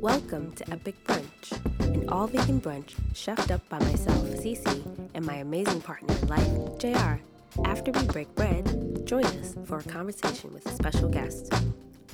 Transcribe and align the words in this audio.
Welcome 0.00 0.52
to 0.52 0.72
Epic 0.72 0.96
Brunch, 1.04 1.52
an 1.80 2.08
all 2.08 2.26
vegan 2.26 2.58
brunch 2.58 2.94
chefed 3.12 3.50
up 3.50 3.68
by 3.68 3.78
myself, 3.80 4.24
Cece, 4.28 5.10
and 5.12 5.26
my 5.26 5.34
amazing 5.34 5.82
partner 5.82 6.16
in 6.22 6.26
life, 6.26 6.78
JR. 6.78 7.20
After 7.66 7.92
we 7.92 8.06
break 8.06 8.34
bread, 8.34 9.04
join 9.04 9.26
us 9.26 9.54
for 9.66 9.76
a 9.76 9.82
conversation 9.82 10.54
with 10.54 10.64
a 10.64 10.72
special 10.72 11.10
guest. 11.10 11.52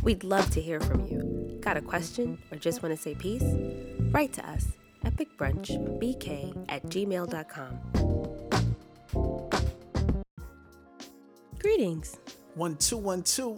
We'd 0.03 0.25
love 0.25 0.51
to 0.51 0.61
hear 0.61 0.81
from 0.81 1.07
you. 1.07 1.61
Got 1.61 1.77
a 1.77 1.81
question 1.81 2.43
or 2.51 2.59
just 2.59 2.83
want 2.83 2.93
to 2.93 3.01
say 3.01 3.15
peace? 3.15 3.45
Write 4.11 4.33
to 4.33 4.45
us, 4.51 4.67
epicbrunchbk 5.05 6.67
at 6.69 6.83
gmail.com. 6.87 7.79
Greetings. 11.61 12.19
One 12.57 12.75
two 12.79 12.97
one 12.97 13.23
two. 13.23 13.57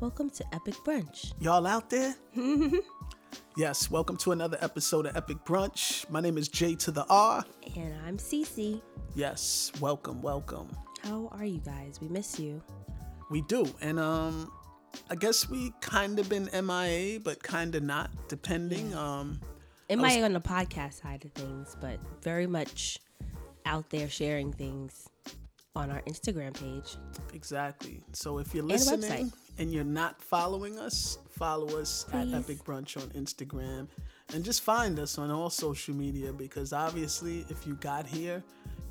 Welcome 0.00 0.30
to 0.30 0.44
Epic 0.52 0.74
Brunch. 0.84 1.34
Y'all 1.38 1.68
out 1.68 1.88
there? 1.88 2.16
yes. 3.56 3.90
Welcome 3.90 4.16
to 4.18 4.32
another 4.32 4.58
episode 4.60 5.06
of 5.06 5.16
Epic 5.16 5.38
Brunch. 5.44 6.08
My 6.10 6.20
name 6.20 6.38
is 6.38 6.48
Jay 6.48 6.74
to 6.76 6.90
the 6.90 7.04
R. 7.08 7.44
And 7.76 7.94
I'm 8.06 8.18
Cece. 8.18 8.80
Yes. 9.14 9.72
Welcome. 9.80 10.22
Welcome. 10.22 10.68
How 11.02 11.28
are 11.32 11.44
you 11.44 11.58
guys? 11.58 12.00
We 12.00 12.08
miss 12.08 12.38
you. 12.38 12.62
We 13.30 13.42
do, 13.42 13.64
and 13.80 13.98
um, 14.00 14.50
I 15.08 15.14
guess 15.14 15.48
we 15.48 15.72
kind 15.80 16.18
of 16.18 16.28
been 16.28 16.50
MIA, 16.52 17.20
but 17.20 17.40
kind 17.42 17.74
of 17.76 17.82
not, 17.84 18.10
depending. 18.28 18.92
Um, 18.94 19.40
might 19.88 20.16
was- 20.16 20.24
on 20.24 20.32
the 20.32 20.40
podcast 20.40 21.00
side 21.02 21.24
of 21.24 21.32
things, 21.32 21.76
but 21.80 21.98
very 22.22 22.46
much 22.48 22.98
out 23.66 23.88
there 23.90 24.08
sharing 24.08 24.52
things 24.52 25.08
on 25.76 25.90
our 25.92 26.02
Instagram 26.02 26.52
page. 26.54 26.96
exactly. 27.32 28.02
So 28.12 28.38
if 28.38 28.52
you're 28.52 28.64
listening 28.64 29.32
and 29.60 29.72
you're 29.72 29.84
not 29.84 30.20
following 30.20 30.78
us, 30.78 31.18
follow 31.28 31.78
us 31.78 32.06
Please. 32.10 32.32
at 32.32 32.40
Epic 32.40 32.64
Brunch 32.64 32.96
on 32.96 33.08
Instagram, 33.10 33.86
and 34.34 34.42
just 34.42 34.62
find 34.62 34.98
us 34.98 35.18
on 35.18 35.30
all 35.30 35.50
social 35.50 35.94
media 35.94 36.32
because 36.32 36.72
obviously, 36.72 37.44
if 37.48 37.66
you 37.66 37.74
got 37.76 38.06
here. 38.06 38.42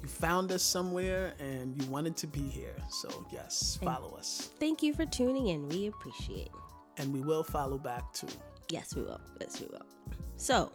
You 0.02 0.08
found 0.08 0.50
us 0.54 0.64
somewhere 0.64 1.34
and 1.42 1.76
you 1.76 1.86
wanted 1.90 2.16
to 2.18 2.28
be 2.28 2.40
here. 2.40 2.74
So, 2.90 3.10
yes, 3.34 3.78
follow 3.84 4.16
us. 4.16 4.50
Thank 4.58 4.82
you 4.82 4.94
for 4.94 5.06
tuning 5.06 5.48
in. 5.48 5.68
We 5.68 5.88
appreciate. 5.88 6.52
and 6.98 7.14
we 7.14 7.20
will 7.20 7.44
follow 7.44 7.78
back 7.78 8.14
too. 8.14 8.28
Yes, 8.70 8.96
we 8.96 9.02
will. 9.02 9.20
Yes, 9.42 9.60
we 9.60 9.68
will. 9.68 9.86
So, 10.38 10.72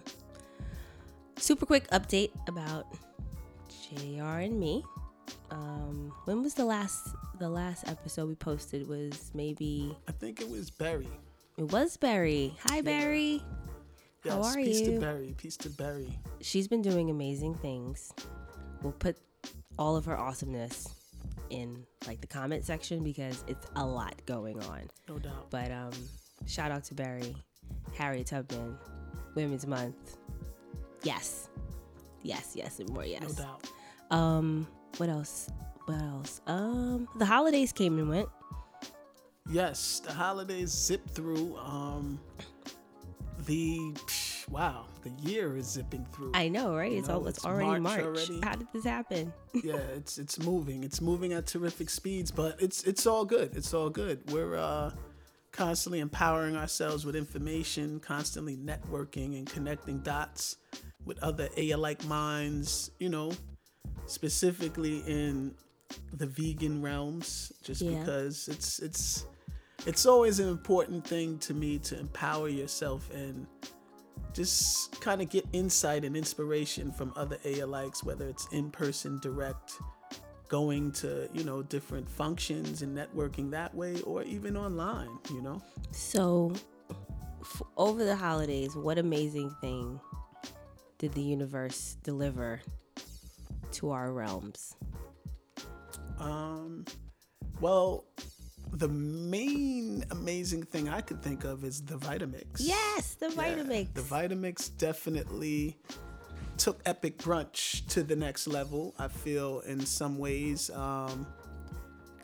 super 1.38 1.64
quick 1.64 1.88
update 1.88 2.32
about 2.48 2.86
JR 3.88 4.40
and 4.44 4.60
me. 4.60 4.84
Um, 5.54 6.12
when 6.24 6.42
was 6.42 6.54
the 6.54 6.64
last 6.64 7.14
the 7.38 7.48
last 7.48 7.86
episode 7.88 8.28
we 8.28 8.34
posted 8.34 8.88
was 8.88 9.30
maybe 9.34 9.96
I 10.08 10.12
think 10.12 10.40
it 10.40 10.50
was 10.50 10.70
Barry. 10.70 11.08
it 11.56 11.70
was 11.72 11.96
Barry. 11.96 12.54
Hi 12.68 12.80
Barry. 12.80 13.40
Yes, 14.24 14.34
How 14.34 14.42
are 14.42 14.54
peace 14.56 14.80
you? 14.80 14.94
to 14.94 15.00
Barry. 15.00 15.34
Peace 15.38 15.56
to 15.58 15.70
Barry. 15.70 16.18
she's 16.40 16.66
been 16.66 16.82
doing 16.82 17.10
amazing 17.10 17.54
things. 17.54 18.12
We'll 18.82 18.92
put 18.92 19.16
all 19.78 19.96
of 19.96 20.04
her 20.06 20.16
awesomeness 20.18 20.88
in 21.50 21.84
like 22.06 22.20
the 22.20 22.26
comment 22.26 22.64
section 22.64 23.04
because 23.04 23.44
it's 23.46 23.66
a 23.76 23.86
lot 23.86 24.14
going 24.26 24.60
on. 24.64 24.88
No 25.08 25.18
doubt. 25.18 25.50
But 25.50 25.70
um 25.70 25.92
shout 26.46 26.72
out 26.72 26.82
to 26.84 26.94
Barry, 26.94 27.36
Harriet 27.96 28.26
Tubman, 28.26 28.76
Women's 29.36 29.66
Month. 29.68 30.16
Yes. 31.04 31.48
Yes, 32.22 32.52
yes, 32.56 32.80
and 32.80 32.88
more 32.90 33.04
Yes. 33.04 33.22
No 33.38 33.44
doubt. 33.44 33.70
Um 34.10 34.66
what 34.98 35.08
else? 35.08 35.48
What 35.86 36.00
else? 36.00 36.40
Um 36.46 37.08
the 37.16 37.26
holidays 37.26 37.72
came 37.72 37.98
and 37.98 38.08
went. 38.08 38.28
Yes, 39.50 40.00
the 40.00 40.12
holidays 40.12 40.70
zip 40.70 41.08
through. 41.10 41.56
Um, 41.58 42.18
the 43.46 43.78
psh, 43.92 44.48
wow, 44.48 44.86
the 45.02 45.10
year 45.28 45.56
is 45.58 45.66
zipping 45.66 46.06
through. 46.12 46.30
I 46.32 46.48
know, 46.48 46.74
right? 46.74 46.90
You 46.92 46.98
it's 46.98 47.08
know, 47.08 47.16
all, 47.16 47.26
it's, 47.26 47.38
it's 47.38 47.46
already 47.46 47.78
March 47.78 47.82
March. 47.82 48.00
already. 48.00 48.40
How 48.42 48.54
did 48.54 48.68
this 48.72 48.84
happen? 48.84 49.32
yeah, 49.62 49.76
it's 49.96 50.16
it's 50.16 50.38
moving. 50.38 50.82
It's 50.82 51.02
moving 51.02 51.34
at 51.34 51.46
terrific 51.46 51.90
speeds, 51.90 52.30
but 52.30 52.60
it's 52.62 52.84
it's 52.84 53.06
all 53.06 53.26
good. 53.26 53.54
It's 53.54 53.74
all 53.74 53.90
good. 53.90 54.22
We're 54.32 54.56
uh, 54.56 54.92
constantly 55.52 56.00
empowering 56.00 56.56
ourselves 56.56 57.04
with 57.04 57.14
information, 57.14 58.00
constantly 58.00 58.56
networking 58.56 59.36
and 59.36 59.46
connecting 59.46 59.98
dots 59.98 60.56
with 61.04 61.22
other 61.22 61.50
AI-like 61.58 62.02
minds. 62.06 62.90
You 62.98 63.10
know, 63.10 63.32
specifically 64.06 64.98
in 65.06 65.54
the 66.12 66.26
vegan 66.26 66.82
realms, 66.82 67.52
just 67.62 67.82
Yeah. 67.82 67.98
because 68.00 68.48
it's 68.48 68.78
it's 68.80 69.26
it's 69.86 70.06
always 70.06 70.40
an 70.40 70.48
important 70.48 71.06
thing 71.06 71.38
to 71.38 71.52
me 71.54 71.78
to 71.78 71.98
empower 71.98 72.48
yourself 72.48 73.10
and 73.12 73.46
just 74.32 74.98
kind 75.00 75.20
of 75.22 75.28
get 75.28 75.46
insight 75.52 76.04
and 76.04 76.16
inspiration 76.16 76.90
from 76.90 77.12
other 77.16 77.38
A-likes, 77.44 78.02
whether 78.02 78.26
it's 78.28 78.48
in 78.50 78.70
person, 78.70 79.18
direct, 79.20 79.72
going 80.48 80.90
to 80.92 81.28
you 81.32 81.44
know 81.44 81.62
different 81.62 82.08
functions 82.08 82.82
and 82.82 82.96
networking 82.96 83.50
that 83.50 83.74
way, 83.74 84.00
or 84.02 84.22
even 84.22 84.56
online. 84.56 85.10
You 85.30 85.42
know, 85.42 85.62
So, 85.92 86.52
f- 87.40 87.62
over 87.76 88.04
the 88.04 88.16
holidays, 88.16 88.74
what 88.74 88.98
amazing 88.98 89.54
thing 89.60 90.00
did 90.98 91.12
the 91.12 91.22
universe 91.22 91.96
deliver 92.02 92.60
to 93.74 93.90
our 93.90 94.12
realms? 94.12 94.76
um, 96.18 96.84
well, 97.60 98.04
the 98.72 98.88
main 98.88 100.04
amazing 100.10 100.62
thing 100.64 100.88
I 100.88 101.00
could 101.00 101.22
think 101.22 101.44
of 101.44 101.64
is 101.64 101.82
the 101.82 101.96
Vitamix. 101.96 102.56
Yes, 102.58 103.14
the 103.14 103.26
Yeah, 103.30 103.54
Vitamix. 103.56 103.94
the 103.94 104.00
Vitamix 104.02 104.70
definitely 104.78 105.76
took 106.56 106.80
Epic 106.86 107.18
Brunch 107.18 107.86
to 107.88 108.02
the 108.02 108.16
next 108.16 108.46
level. 108.46 108.94
I 108.98 109.08
feel 109.08 109.60
in 109.60 109.84
some 109.86 110.18
ways. 110.18 110.70
Um, 110.70 111.26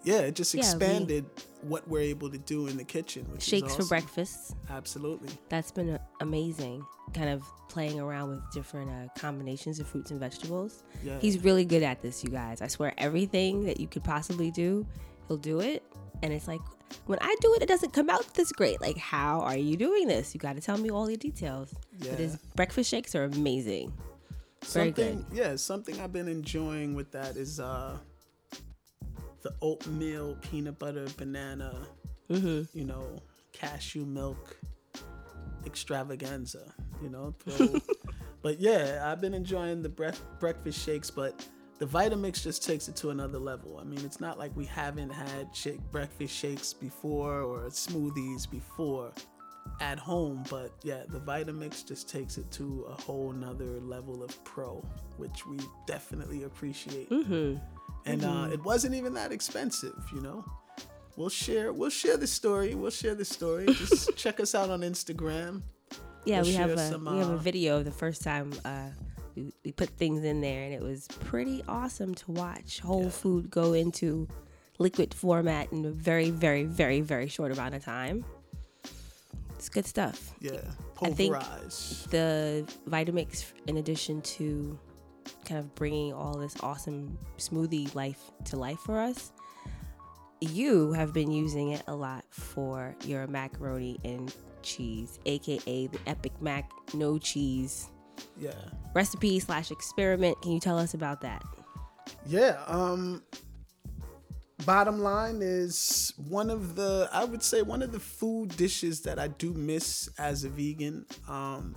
yeah, 0.04 0.20
it 0.20 0.34
just 0.34 0.54
Yeah, 0.54 0.60
we- 0.62 0.66
expanded 0.66 1.24
what 1.62 1.86
we're 1.88 2.00
able 2.00 2.30
to 2.30 2.38
do 2.38 2.66
in 2.66 2.76
the 2.76 2.84
kitchen. 2.84 3.26
Which 3.30 3.42
is 3.42 3.48
Shakes 3.48 3.76
for 3.76 3.84
breakfast. 3.84 4.54
Absolutely. 4.70 5.28
That's 5.48 5.70
been 5.70 5.90
uh, 5.90 5.98
amazing. 6.20 6.84
Kind 7.12 7.28
of 7.28 7.42
playing 7.68 8.00
around 8.00 8.30
with 8.30 8.40
different 8.52 8.90
uh, 8.90 9.08
combinations 9.20 9.78
of 9.78 9.86
fruits 9.86 10.10
and 10.10 10.18
vegetables. 10.18 10.82
Yeah. 11.04 11.18
He's 11.20 11.42
really 11.44 11.64
good 11.64 11.82
at 11.82 12.00
this, 12.02 12.24
you 12.24 12.30
guys. 12.30 12.62
I 12.62 12.66
swear, 12.68 12.94
everything 12.98 13.64
that 13.64 13.78
you 13.78 13.86
could 13.86 14.02
possibly 14.04 14.50
do, 14.50 14.86
he'll 15.28 15.36
do 15.36 15.60
it. 15.60 15.82
And 16.22 16.32
it's 16.32 16.48
like, 16.48 16.60
when 17.06 17.18
I 17.20 17.34
do 17.40 17.54
it, 17.54 17.62
it 17.62 17.68
doesn't 17.68 17.92
come 17.92 18.10
out 18.10 18.32
this 18.34 18.52
great. 18.52 18.80
Like, 18.80 18.96
how 18.96 19.40
are 19.40 19.56
you 19.56 19.76
doing 19.76 20.08
this? 20.08 20.34
You 20.34 20.40
got 20.40 20.56
to 20.56 20.60
tell 20.62 20.78
me 20.78 20.90
all 20.90 21.06
the 21.06 21.16
details. 21.16 21.74
Yeah. 21.98 22.10
But 22.10 22.18
his 22.20 22.36
breakfast 22.56 22.90
shakes 22.90 23.14
are 23.14 23.24
amazing. 23.24 23.92
Very 24.64 24.90
good. 24.90 25.14
something, 25.18 25.36
Yeah, 25.36 25.56
something 25.56 26.00
I've 26.00 26.12
been 26.12 26.28
enjoying 26.28 26.94
with 26.94 27.10
that 27.12 27.36
is 27.36 27.60
uh, 27.60 27.96
the 29.42 29.54
oatmeal 29.62 30.36
peanut 30.40 30.78
butter 30.78 31.06
banana. 31.16 31.86
Mm-hmm. 32.30 32.78
You 32.78 32.84
know, 32.84 33.16
cashew 33.52 34.04
milk 34.04 34.56
extravaganza. 35.66 36.72
You 37.02 37.10
know, 37.10 37.34
so- 37.48 37.80
but 38.42 38.60
yeah, 38.60 39.02
I've 39.04 39.20
been 39.20 39.34
enjoying 39.34 39.82
the 39.82 39.88
breakfast 40.38 40.84
shakes, 40.84 41.10
but 41.10 41.44
the 41.78 41.86
Vitamix 41.86 42.42
just 42.42 42.64
takes 42.64 42.88
it 42.88 42.96
to 42.96 43.10
another 43.10 43.38
level. 43.38 43.78
I 43.80 43.84
mean, 43.84 44.04
it's 44.04 44.20
not 44.20 44.38
like 44.38 44.54
we 44.56 44.66
haven't 44.66 45.10
had 45.10 45.54
shake 45.54 45.80
breakfast 45.90 46.34
shakes 46.34 46.72
before 46.72 47.40
or 47.42 47.60
smoothies 47.68 48.50
before 48.50 49.12
at 49.80 49.98
home, 49.98 50.42
but 50.50 50.72
yeah, 50.82 51.02
the 51.08 51.20
Vitamix 51.20 51.86
just 51.86 52.08
takes 52.08 52.38
it 52.38 52.50
to 52.52 52.86
a 52.88 53.00
whole 53.02 53.32
nother 53.32 53.80
level 53.80 54.22
of 54.22 54.42
pro, 54.44 54.84
which 55.16 55.46
we 55.46 55.58
definitely 55.86 56.44
appreciate. 56.44 57.08
Mm-hmm. 57.10 57.56
And 58.06 58.24
uh, 58.24 58.48
it 58.52 58.62
wasn't 58.64 58.94
even 58.94 59.14
that 59.14 59.32
expensive, 59.32 59.94
you 60.14 60.20
know. 60.20 60.44
We'll 61.16 61.28
share. 61.28 61.72
We'll 61.72 61.90
share 61.90 62.16
the 62.16 62.26
story. 62.26 62.74
We'll 62.74 62.90
share 62.90 63.14
the 63.14 63.24
story. 63.24 63.66
Just 63.74 64.16
check 64.16 64.40
us 64.40 64.54
out 64.54 64.70
on 64.70 64.80
Instagram. 64.80 65.62
Yeah, 66.24 66.38
We'll 66.42 66.46
we 66.50 66.54
have 66.54 66.70
a 66.70 66.78
some, 66.78 67.04
we 67.04 67.18
have 67.18 67.30
a 67.30 67.34
uh, 67.34 67.36
video 67.36 67.78
of 67.78 67.84
the 67.84 67.90
first 67.90 68.22
time 68.22 68.52
uh, 68.64 68.88
we, 69.34 69.52
we 69.64 69.72
put 69.72 69.88
things 69.90 70.24
in 70.24 70.40
there, 70.40 70.64
and 70.64 70.72
it 70.74 70.82
was 70.82 71.06
pretty 71.08 71.62
awesome 71.68 72.14
to 72.14 72.30
watch 72.32 72.80
whole 72.80 73.04
Yeah. 73.04 73.10
food 73.10 73.50
go 73.50 73.72
into 73.74 74.28
liquid 74.78 75.12
format 75.14 75.70
in 75.72 75.84
a 75.84 75.90
very, 75.90 76.30
very, 76.30 76.64
very, 76.64 77.00
very 77.00 77.28
short 77.28 77.52
amount 77.52 77.74
of 77.74 77.84
time. 77.84 78.24
It's 79.56 79.68
good 79.68 79.86
stuff. 79.86 80.32
Yeah, 80.40 80.60
I 81.02 81.10
think- 81.10 81.34
The 82.10 82.66
Vitamix, 82.88 83.52
in 83.66 83.76
addition 83.76 84.22
to 84.22 84.78
kind 85.50 85.58
of 85.58 85.74
bringing 85.74 86.12
all 86.12 86.38
this 86.38 86.54
awesome 86.60 87.18
smoothie 87.36 87.92
life 87.94 88.30
to 88.44 88.56
life 88.56 88.78
for 88.78 89.00
us, 89.00 89.32
you 90.40 90.92
have 90.92 91.12
been 91.12 91.30
using 91.32 91.72
it 91.72 91.82
a 91.88 91.94
lot 91.94 92.24
for 92.30 92.94
your 93.04 93.26
macaroni 93.26 93.98
and 94.04 94.32
cheese, 94.62 95.18
aka 95.26 95.86
the 95.88 95.98
Epic 96.06 96.32
Mac 96.40 96.70
no 96.94 97.18
cheese 97.18 97.88
Yeah, 98.38 98.52
recipe 98.94 99.40
slash 99.40 99.70
experiment. 99.72 100.40
Can 100.40 100.52
you 100.52 100.60
tell 100.60 100.78
us 100.78 100.94
about 100.94 101.20
that? 101.22 101.42
yeah. 102.26 102.62
Um, 102.66 103.22
bottom 104.64 105.00
line 105.00 105.40
is 105.42 106.12
one 106.28 106.48
of 106.50 106.76
the 106.76 107.08
I 107.12 107.24
would 107.24 107.42
say 107.42 107.62
one 107.62 107.82
of 107.82 107.90
the 107.92 108.00
food 108.00 108.56
dishes 108.56 109.00
that 109.02 109.18
I 109.18 109.28
do 109.28 109.52
miss 109.52 110.08
as 110.16 110.44
a 110.44 110.48
vegan. 110.48 111.06
Um, 111.28 111.74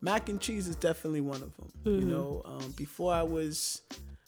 mac 0.00 0.28
and 0.28 0.40
cheese 0.40 0.68
is 0.68 0.76
definitely 0.76 1.20
one 1.20 1.42
of 1.42 1.56
them. 1.56 1.72
You 1.84 2.04
know, 2.04 2.42
um, 2.44 2.72
before 2.76 3.12
I 3.14 3.22
was 3.22 3.82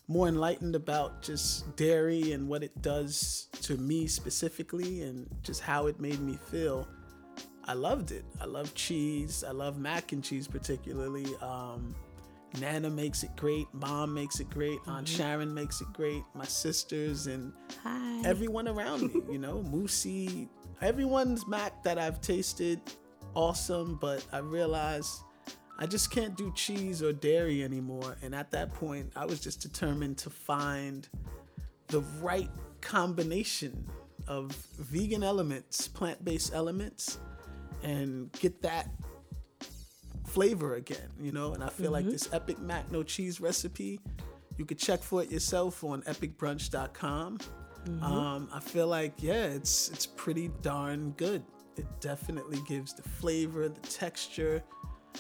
more 0.09 0.27
enlightened 0.27 0.75
about 0.75 1.23
just 1.23 1.77
dairy 1.77 2.33
and 2.33 2.49
what 2.49 2.63
it 2.65 2.83
does 2.83 3.49
to 3.63 3.77
me 3.77 4.07
specifically 4.09 5.03
and 5.03 5.29
just 5.43 5.61
how 5.61 5.87
it 5.87 6.01
made 6.01 6.21
me 6.21 6.37
feel. 6.51 6.89
I 7.65 7.75
loved 7.75 8.11
it. 8.11 8.25
I 8.41 8.47
love 8.47 8.75
cheese. 8.75 9.45
I 9.47 9.53
love 9.53 9.79
mac 9.79 10.13
and 10.13 10.25
cheese 10.25 10.49
particularly. 10.49 11.27
Um, 11.41 11.95
Nana 12.59 12.91
makes 12.91 13.23
it 13.23 13.31
great. 13.37 13.67
Mom 13.73 14.13
makes 14.13 14.41
it 14.41 14.51
great. 14.51 14.79
Aunt 14.89 15.07
Sharon 15.07 15.55
makes 15.55 15.81
it 15.81 15.93
great. 15.93 16.25
My 16.35 16.45
sisters 16.45 17.29
and 17.29 17.53
Hi. 17.85 18.23
everyone 18.25 18.67
around 18.67 19.15
me, 19.15 19.21
you 19.31 19.39
know, 19.39 19.63
Moosey, 19.71 20.49
everyone's 20.83 21.47
mac 21.47 21.85
that 21.85 21.99
I've 21.99 22.21
tasted, 22.21 22.81
awesome, 23.35 23.99
but 24.01 24.27
I 24.33 24.39
realized 24.39 25.21
I 25.81 25.87
just 25.87 26.11
can't 26.11 26.37
do 26.37 26.53
cheese 26.55 27.03
or 27.03 27.13
dairy 27.13 27.65
anymore. 27.65 28.17
And 28.23 28.35
at 28.35 28.51
that 28.51 28.75
point, 28.75 29.13
I 29.17 29.25
was 29.25 29.41
just 29.41 29.61
determined 29.61 30.19
to 30.19 30.31
find 30.31 31.09
the 31.89 32.01
right 32.21 32.51
combination 32.83 33.87
of 34.29 34.53
vegan 34.79 35.23
elements, 35.23 35.89
plant 35.89 36.23
based 36.23 36.53
elements, 36.55 37.19
and 37.83 38.31
get 38.33 38.61
that 38.63 38.91
flavor 40.27 40.75
again, 40.75 41.09
you 41.19 41.33
know. 41.33 41.55
And 41.55 41.65
I 41.65 41.71
feel 41.71 41.91
like 41.91 42.05
this 42.05 42.29
Epic 42.33 42.59
Mac 42.61 42.93
No 42.93 43.03
Cheese 43.03 43.41
recipe, 43.41 44.01
you 44.59 44.67
could 44.67 44.79
check 44.79 45.03
for 45.03 45.23
it 45.23 45.31
yourself 45.31 45.83
on 45.83 46.03
epicbrunch.com. 46.03 47.39
Um, 48.03 48.49
I 48.53 48.61
feel 48.61 48.87
like 48.87 49.15
yeah, 49.23 49.45
it's 49.45 49.89
it's 49.89 50.05
pretty 50.07 50.51
darn 50.61 51.13
good. 51.13 51.43
It 51.77 51.87
definitely 52.01 52.61
gives 52.69 52.93
the 52.93 53.03
flavor, 53.03 53.69
the 53.69 53.81
texture. 53.81 54.63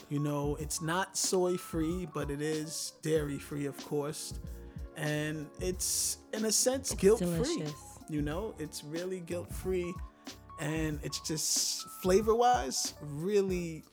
You 0.09 0.19
know, 0.19 0.57
it's 0.61 0.83
not 0.83 1.17
soy 1.17 1.57
free, 1.57 2.09
but 2.13 2.31
it 2.31 2.43
is 2.43 2.95
dairy 3.03 3.39
free, 3.39 3.67
of 3.67 3.77
course. 3.87 4.35
And 4.97 5.47
it's 5.61 6.19
in 6.33 6.45
a 6.45 6.53
sense 6.53 6.95
guilt 6.95 7.21
free. 7.21 7.65
You 8.09 8.23
know, 8.23 8.55
it's 8.59 8.83
really 8.83 9.21
guilt 9.21 9.53
free. 9.53 9.95
And 10.61 10.99
it's 11.03 11.21
just 11.21 11.89
flavor 12.03 12.35
wise, 12.35 12.95
really 13.01 13.85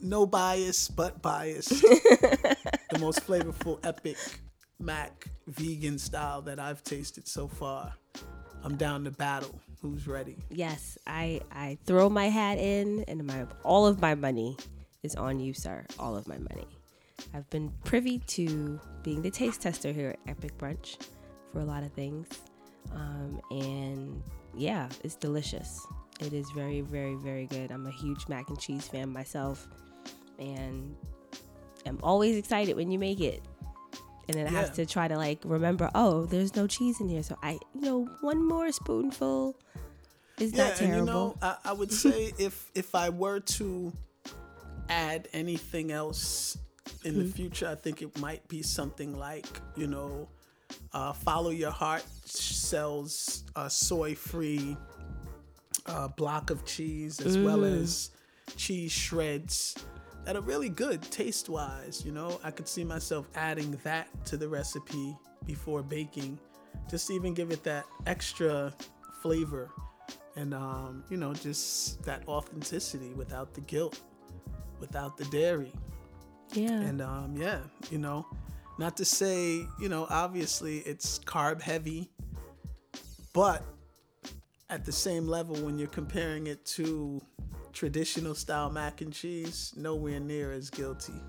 no 0.00 0.26
bias, 0.26 0.88
but 0.88 1.20
bias. 1.22 1.68
the 1.68 2.98
most 3.00 3.26
flavorful 3.26 3.84
epic 3.84 4.16
mac 4.78 5.28
vegan 5.46 5.98
style 5.98 6.42
that 6.42 6.60
I've 6.60 6.82
tasted 6.84 7.26
so 7.26 7.48
far. 7.48 7.94
I'm 8.62 8.76
down 8.76 9.04
to 9.04 9.10
battle. 9.10 9.60
Who's 9.80 10.06
ready? 10.06 10.36
Yes, 10.50 10.98
I 11.06 11.40
I 11.52 11.78
throw 11.86 12.08
my 12.08 12.28
hat 12.28 12.58
in, 12.58 13.04
and 13.08 13.24
my 13.24 13.46
all 13.62 13.86
of 13.86 14.00
my 14.00 14.14
money 14.14 14.56
is 15.02 15.14
on 15.16 15.38
you, 15.40 15.52
sir. 15.54 15.84
All 15.98 16.16
of 16.16 16.26
my 16.28 16.38
money. 16.38 16.66
I've 17.34 17.48
been 17.50 17.72
privy 17.84 18.18
to 18.20 18.80
being 19.02 19.22
the 19.22 19.30
taste 19.30 19.60
tester 19.60 19.92
here 19.92 20.10
at 20.10 20.30
Epic 20.30 20.56
Brunch 20.58 20.96
for 21.52 21.60
a 21.60 21.64
lot 21.64 21.82
of 21.82 21.92
things, 21.92 22.28
um, 22.94 23.40
and 23.50 24.22
yeah, 24.56 24.88
it's 25.02 25.14
delicious. 25.16 25.84
It 26.20 26.32
is 26.32 26.48
very, 26.50 26.80
very, 26.80 27.14
very 27.16 27.46
good. 27.46 27.70
I'm 27.70 27.86
a 27.86 27.90
huge 27.90 28.28
mac 28.28 28.48
and 28.48 28.58
cheese 28.58 28.86
fan 28.86 29.12
myself, 29.12 29.66
and 30.38 30.94
I'm 31.86 31.98
always 32.02 32.36
excited 32.36 32.76
when 32.76 32.90
you 32.90 32.98
make 32.98 33.20
it. 33.20 33.42
And 34.28 34.36
then 34.36 34.46
I 34.46 34.50
Yeah. 34.50 34.60
have 34.60 34.72
to 34.74 34.84
try 34.86 35.08
to 35.08 35.16
like 35.16 35.40
remember, 35.44 35.90
oh, 35.94 36.26
there's 36.26 36.54
no 36.54 36.66
cheese 36.66 37.00
in 37.00 37.08
here, 37.08 37.22
so 37.22 37.36
I, 37.42 37.52
you 37.74 37.80
know, 37.80 38.04
one 38.20 38.46
more 38.46 38.70
spoonful 38.72 39.56
is 40.38 40.52
Yeah, 40.52 40.66
not 40.68 40.76
terrible. 40.76 40.98
and 40.98 41.06
you 41.08 41.12
know, 41.12 41.36
I, 41.42 41.56
I 41.64 41.72
would 41.72 41.90
say 42.04 42.32
if 42.38 42.70
if 42.74 42.94
I 42.94 43.08
were 43.08 43.40
to 43.40 43.92
add 44.88 45.28
anything 45.32 45.92
else 45.92 46.58
in 47.04 47.18
the 47.18 47.24
future, 47.24 47.68
I 47.68 47.74
think 47.74 48.02
it 48.02 48.18
might 48.18 48.46
be 48.48 48.62
something 48.62 49.16
like 49.18 49.46
you 49.76 49.86
know, 49.86 50.28
uh, 50.92 51.12
Follow 51.12 51.50
Your 51.50 51.70
Heart 51.70 52.04
sells 52.24 53.44
a 53.56 53.68
soy-free 53.70 54.76
uh, 55.86 56.08
block 56.08 56.50
of 56.50 56.64
cheese 56.64 57.20
as 57.20 57.38
well 57.38 57.58
Mm. 57.60 57.82
as 57.82 58.10
cheese 58.56 58.92
shreds 58.92 59.74
that 60.24 60.36
are 60.36 60.42
really 60.42 60.68
good 60.68 61.00
taste-wise. 61.02 62.02
You 62.04 62.12
know, 62.12 62.40
I 62.44 62.50
could 62.50 62.68
see 62.68 62.84
myself 62.84 63.28
adding 63.34 63.78
that 63.84 64.08
to 64.26 64.36
the 64.36 64.48
recipe 64.48 65.16
before 65.46 65.82
baking, 65.82 66.38
just 66.90 67.06
to 67.08 67.14
even 67.14 67.32
give 67.34 67.50
it 67.50 67.62
that 67.64 67.86
extra 68.06 68.74
flavor 69.22 69.70
and 70.36 70.54
um, 70.54 71.02
you 71.10 71.16
know 71.16 71.34
just 71.34 72.02
that 72.04 72.22
authenticity 72.28 73.12
without 73.14 73.52
the 73.54 73.60
guilt 73.62 74.00
without 74.80 75.16
the 75.16 75.24
dairy 75.26 75.72
yeah. 76.52 76.70
and 76.70 77.00
um, 77.00 77.34
yeah 77.36 77.60
you 77.90 77.98
know 77.98 78.26
not 78.78 78.96
to 78.96 79.04
say 79.04 79.66
you 79.80 79.88
know 79.88 80.06
obviously 80.10 80.78
it's 80.78 81.18
carb 81.20 81.60
heavy 81.60 82.08
but 83.32 83.62
at 84.70 84.84
the 84.84 84.92
same 84.92 85.26
level 85.26 85.56
when 85.56 85.78
you're 85.78 85.88
comparing 85.88 86.46
it 86.46 86.64
to 86.64 87.20
traditional 87.72 88.34
style 88.34 88.70
mac 88.70 89.00
and 89.00 89.12
cheese 89.12 89.72
nowhere 89.76 90.20
near 90.20 90.52
as 90.52 90.70
guilty 90.70 91.20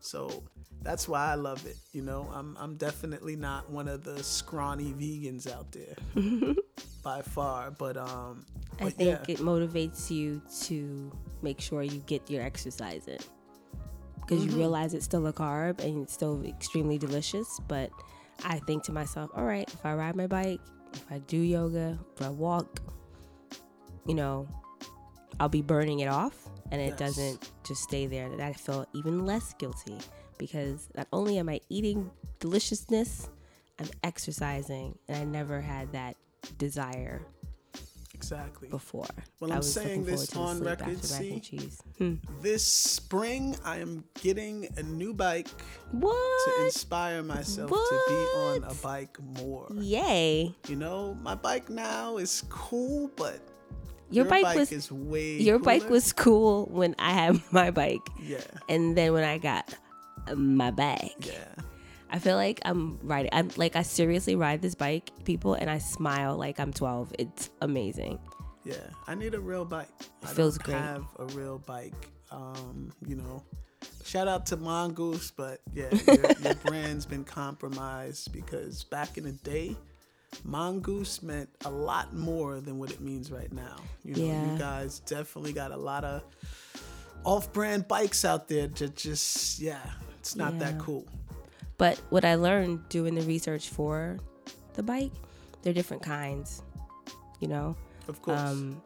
so 0.00 0.42
that's 0.82 1.08
why 1.08 1.30
I 1.30 1.34
love 1.34 1.66
it. 1.66 1.76
You 1.92 2.02
know, 2.02 2.30
I'm 2.32 2.56
I'm 2.58 2.76
definitely 2.76 3.36
not 3.36 3.70
one 3.70 3.88
of 3.88 4.04
the 4.04 4.22
scrawny 4.22 4.92
vegans 4.92 5.50
out 5.50 5.72
there 5.72 5.96
by 7.02 7.22
far, 7.22 7.70
but 7.70 7.96
um, 7.96 8.44
I 8.80 8.84
but 8.84 8.92
think 8.94 9.18
yeah. 9.28 9.34
it 9.34 9.38
motivates 9.40 10.10
you 10.10 10.40
to 10.62 11.12
make 11.42 11.60
sure 11.60 11.82
you 11.82 12.02
get 12.06 12.28
your 12.30 12.42
exercise 12.42 13.06
in. 13.08 13.18
Because 14.20 14.42
Mm-hmm. 14.42 14.50
you 14.52 14.56
realize 14.58 14.94
it's 14.94 15.04
still 15.04 15.26
a 15.26 15.32
carb 15.32 15.80
and 15.82 16.02
it's 16.02 16.12
still 16.12 16.44
extremely 16.44 16.98
delicious. 16.98 17.60
But 17.66 17.90
I 18.44 18.58
think 18.60 18.84
to 18.84 18.92
myself, 18.92 19.30
all 19.34 19.44
right, 19.44 19.68
if 19.72 19.84
I 19.86 19.94
ride 19.94 20.16
my 20.16 20.26
bike, 20.26 20.60
if 20.92 21.04
I 21.10 21.18
do 21.18 21.38
yoga, 21.38 21.98
if 22.14 22.22
I 22.22 22.28
walk, 22.28 22.80
you 24.06 24.14
know, 24.14 24.46
I'll 25.40 25.48
be 25.48 25.62
burning 25.62 26.00
it 26.00 26.08
off 26.08 26.34
and 26.70 26.80
it 26.80 26.90
Yes. 26.90 26.98
doesn't 26.98 27.50
just 27.64 27.82
stay 27.82 28.06
there. 28.06 28.28
That 28.28 28.40
I 28.40 28.52
feel 28.52 28.86
even 28.94 29.24
less 29.24 29.54
guilty 29.54 29.96
because 30.36 30.88
not 30.94 31.06
only 31.12 31.38
am 31.38 31.48
I 31.48 31.60
eating 31.68 32.10
deliciousness, 32.40 33.28
I'm 33.78 33.88
exercising 34.02 34.98
and 35.08 35.16
I 35.16 35.24
never 35.24 35.60
had 35.60 35.92
that 35.92 36.16
desire 36.58 37.22
exactly. 38.18 38.68
before. 38.68 39.06
Well, 39.40 39.50
I 39.52 39.54
I'm 39.54 39.58
was 39.58 39.72
saying 39.72 40.00
looking 40.00 40.16
this 40.16 40.36
on 40.36 40.60
record, 40.60 41.04
see? 41.04 41.32
and 41.32 41.42
cheese. 41.42 41.80
Hmm. 41.98 42.14
This 42.42 42.64
spring, 42.66 43.56
I 43.64 43.78
am 43.78 44.04
getting 44.20 44.66
a 44.76 44.82
new 44.82 45.14
bike 45.14 45.48
What? 45.92 46.14
to 46.58 46.64
inspire 46.64 47.22
myself 47.22 47.70
to 47.70 47.98
be 48.08 48.14
on 48.14 48.64
a 48.64 48.74
bike 48.82 49.16
more. 49.38 49.68
Yay! 49.74 50.54
You 50.68 50.76
know, 50.76 51.16
my 51.22 51.34
bike 51.34 51.70
now 51.70 52.16
is 52.18 52.42
cool, 52.48 53.10
but 53.16 53.38
Your, 54.10 54.24
bike, 54.24 54.42
bike 54.42 54.58
was 54.58 54.72
is 54.72 54.90
way 54.90 55.36
your 55.38 55.58
bike 55.58 55.88
was 55.88 56.12
cool 56.12 56.66
when 56.72 56.94
I 56.98 57.12
had 57.12 57.40
my 57.52 57.70
bike, 57.70 58.06
yeah, 58.20 58.40
and 58.68 58.96
then 58.96 59.12
when 59.12 59.22
I 59.24 59.38
got 59.38 59.72
my 60.34 60.70
bike, 60.70 61.14
yeah. 61.20 61.54
I 62.10 62.18
feel 62.18 62.36
like 62.36 62.60
I'm 62.64 62.98
riding. 63.02 63.30
I'm 63.32 63.50
like 63.56 63.76
I 63.76 63.82
seriously 63.82 64.34
ride 64.36 64.62
this 64.62 64.74
bike, 64.74 65.10
people, 65.24 65.54
and 65.54 65.68
I 65.70 65.78
smile 65.78 66.36
like 66.36 66.58
I'm 66.60 66.72
12. 66.72 67.12
It's 67.18 67.50
amazing. 67.60 68.18
Yeah, 68.64 68.74
I 69.06 69.14
need 69.14 69.34
a 69.34 69.40
real 69.40 69.64
bike. 69.64 69.88
I 70.22 70.26
feels 70.26 70.58
great. 70.58 70.76
have 70.76 71.04
a 71.18 71.26
real 71.26 71.58
bike. 71.58 71.94
Um, 72.30 72.92
you 73.06 73.16
know, 73.16 73.42
shout 74.04 74.28
out 74.28 74.44
to 74.46 74.56
Mongoose, 74.56 75.30
but 75.30 75.60
yeah, 75.74 75.88
your, 76.06 76.32
your 76.42 76.54
brand's 76.56 77.06
been 77.06 77.24
compromised 77.24 78.32
because 78.32 78.84
back 78.84 79.16
in 79.16 79.24
the 79.24 79.32
day, 79.32 79.74
Mongoose 80.44 81.22
meant 81.22 81.48
a 81.64 81.70
lot 81.70 82.14
more 82.14 82.60
than 82.60 82.78
what 82.78 82.90
it 82.90 83.00
means 83.00 83.30
right 83.32 83.52
now. 83.52 83.76
You 84.04 84.14
know, 84.16 84.22
Yeah. 84.24 84.52
you 84.52 84.58
guys 84.58 85.00
definitely 85.00 85.52
got 85.54 85.72
a 85.72 85.76
lot 85.76 86.04
of 86.04 86.22
off-brand 87.24 87.88
bikes 87.88 88.24
out 88.24 88.48
there 88.48 88.68
to 88.68 88.88
just, 88.90 89.58
yeah, 89.58 89.80
it's 90.18 90.36
not 90.36 90.58
that 90.58 90.78
cool. 90.78 91.06
But 91.78 92.00
what 92.10 92.24
I 92.24 92.34
learned 92.34 92.88
doing 92.88 93.14
the 93.14 93.22
research 93.22 93.68
for 93.68 94.18
the 94.74 94.82
bike, 94.82 95.12
they're 95.62 95.72
different 95.72 96.02
kinds. 96.02 96.62
You 97.40 97.48
know, 97.48 97.76
Of 98.08 98.20
course. 98.20 98.40
Um, 98.40 98.82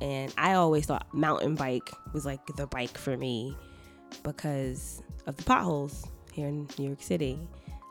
and 0.00 0.32
I 0.38 0.54
always 0.54 0.86
thought 0.86 1.12
mountain 1.12 1.56
bike 1.56 1.90
was 2.12 2.24
like 2.24 2.46
the 2.56 2.66
bike 2.68 2.96
for 2.96 3.16
me 3.16 3.56
because 4.22 5.02
of 5.26 5.36
the 5.36 5.42
potholes 5.42 6.06
here 6.32 6.46
in 6.46 6.68
New 6.78 6.86
York 6.86 7.02
City. 7.02 7.38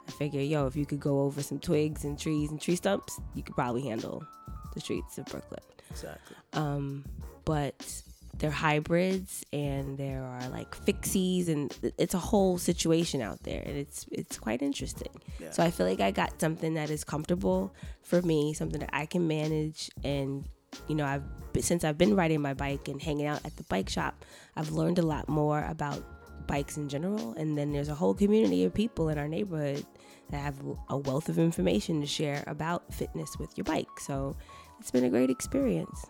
I 0.07 0.11
figure, 0.11 0.39
yo, 0.39 0.67
if 0.67 0.75
you 0.77 0.85
could 0.85 1.01
go 1.01 1.21
over 1.21 1.43
some 1.43 1.59
twigs 1.59 2.05
and 2.05 2.17
trees 2.17 2.49
and 2.49 2.61
tree 2.61 2.77
stumps, 2.77 3.19
you 3.33 3.43
could 3.43 3.55
probably 3.55 3.81
handle 3.81 4.25
the 4.73 4.79
streets 4.79 5.17
of 5.17 5.25
Brooklyn. 5.25 5.59
exactly. 5.91 6.37
Um, 6.53 7.03
but 7.43 8.01
they're 8.39 8.51
hybrids 8.51 9.43
and 9.51 9.97
there 9.97 10.23
are 10.23 10.49
like 10.49 10.75
fixies 10.85 11.47
and 11.47 11.75
it's 11.97 12.13
a 12.13 12.19
whole 12.19 12.57
situation 12.57 13.21
out 13.21 13.41
there 13.43 13.61
and 13.65 13.77
it's 13.77 14.05
it's 14.11 14.37
quite 14.37 14.61
interesting. 14.61 15.09
Yeah. 15.39 15.51
So 15.51 15.63
I 15.63 15.71
feel 15.71 15.87
like 15.87 15.99
I 15.99 16.11
got 16.11 16.39
something 16.39 16.75
that 16.75 16.89
is 16.89 17.03
comfortable 17.03 17.73
for 18.03 18.21
me, 18.21 18.53
something 18.53 18.79
that 18.79 18.89
I 18.93 19.05
can 19.05 19.27
manage 19.27 19.89
and 20.03 20.47
you 20.87 20.95
know, 20.95 21.05
I've 21.05 21.23
since 21.59 21.83
I've 21.83 21.97
been 21.97 22.15
riding 22.15 22.41
my 22.41 22.53
bike 22.53 22.87
and 22.87 23.01
hanging 23.01 23.25
out 23.25 23.43
at 23.45 23.55
the 23.57 23.63
bike 23.63 23.89
shop, 23.89 24.25
I've 24.55 24.71
learned 24.71 24.99
a 24.99 25.03
lot 25.03 25.27
more 25.27 25.63
about 25.63 26.03
bikes 26.45 26.77
in 26.77 26.87
general 26.87 27.33
and 27.33 27.57
then 27.57 27.71
there's 27.71 27.89
a 27.89 27.95
whole 27.95 28.13
community 28.13 28.63
of 28.63 28.73
people 28.73 29.09
in 29.09 29.17
our 29.17 29.27
neighborhood 29.27 29.85
that 30.29 30.37
have 30.37 30.55
a 30.89 30.97
wealth 30.97 31.29
of 31.29 31.39
information 31.39 32.01
to 32.01 32.07
share 32.07 32.43
about 32.47 32.93
fitness 32.93 33.37
with 33.39 33.57
your 33.57 33.65
bike. 33.65 33.99
So 33.99 34.35
it's 34.79 34.91
been 34.91 35.05
a 35.05 35.09
great 35.09 35.29
experience. 35.29 36.05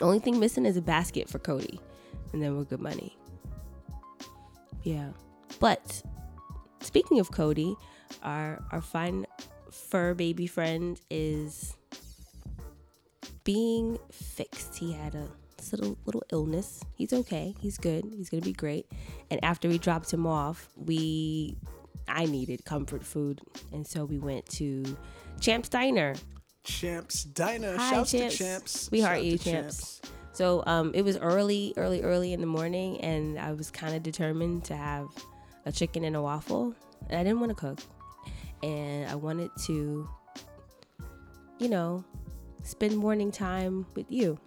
Only 0.00 0.18
thing 0.18 0.38
missing 0.38 0.66
is 0.66 0.76
a 0.76 0.82
basket 0.82 1.28
for 1.28 1.38
Cody, 1.38 1.80
and 2.32 2.42
then 2.42 2.56
we're 2.56 2.64
good 2.64 2.80
money. 2.80 3.16
Yeah. 4.82 5.10
But 5.58 6.02
speaking 6.80 7.20
of 7.20 7.30
Cody, 7.30 7.76
our 8.22 8.62
our 8.72 8.80
fine 8.80 9.26
fur 9.70 10.14
baby 10.14 10.46
friend 10.46 11.00
is 11.10 11.76
being 13.44 13.98
fixed. 14.10 14.76
He 14.76 14.92
had 14.92 15.14
a 15.14 15.28
little 15.72 15.98
little 16.06 16.22
illness. 16.32 16.82
He's 16.94 17.12
okay. 17.12 17.54
He's 17.60 17.78
good. 17.78 18.04
He's 18.16 18.30
gonna 18.30 18.42
be 18.42 18.52
great. 18.52 18.86
And 19.30 19.42
after 19.44 19.68
we 19.68 19.78
dropped 19.78 20.12
him 20.12 20.26
off, 20.26 20.68
we 20.76 21.56
I 22.08 22.24
needed 22.24 22.64
comfort 22.64 23.04
food, 23.04 23.40
and 23.72 23.86
so 23.86 24.04
we 24.04 24.18
went 24.18 24.46
to 24.50 24.96
Champs 25.40 25.68
Diner 25.68 26.14
Champs 26.62 27.24
Diner. 27.24 27.76
Hi, 27.76 27.90
Shouts 27.90 28.10
Champs. 28.12 28.36
to 28.36 28.44
Champs. 28.44 28.90
We 28.90 29.00
heart 29.00 29.22
you, 29.22 29.38
Champs. 29.38 30.00
Champs. 30.00 30.12
So 30.32 30.62
um, 30.66 30.92
it 30.94 31.02
was 31.02 31.16
early, 31.18 31.74
early, 31.76 32.02
early 32.02 32.32
in 32.32 32.40
the 32.40 32.46
morning, 32.46 33.00
and 33.00 33.38
I 33.38 33.52
was 33.52 33.70
kind 33.70 33.94
of 33.94 34.02
determined 34.02 34.64
to 34.64 34.76
have 34.76 35.08
a 35.66 35.72
chicken 35.72 36.04
and 36.04 36.16
a 36.16 36.22
waffle. 36.22 36.74
And 37.08 37.18
I 37.18 37.24
didn't 37.24 37.40
want 37.40 37.50
to 37.50 37.56
cook, 37.56 37.78
and 38.62 39.08
I 39.08 39.14
wanted 39.14 39.50
to, 39.66 40.08
you 41.58 41.68
know, 41.68 42.04
spend 42.62 42.96
morning 42.96 43.32
time 43.32 43.86
with 43.94 44.06
you. 44.10 44.38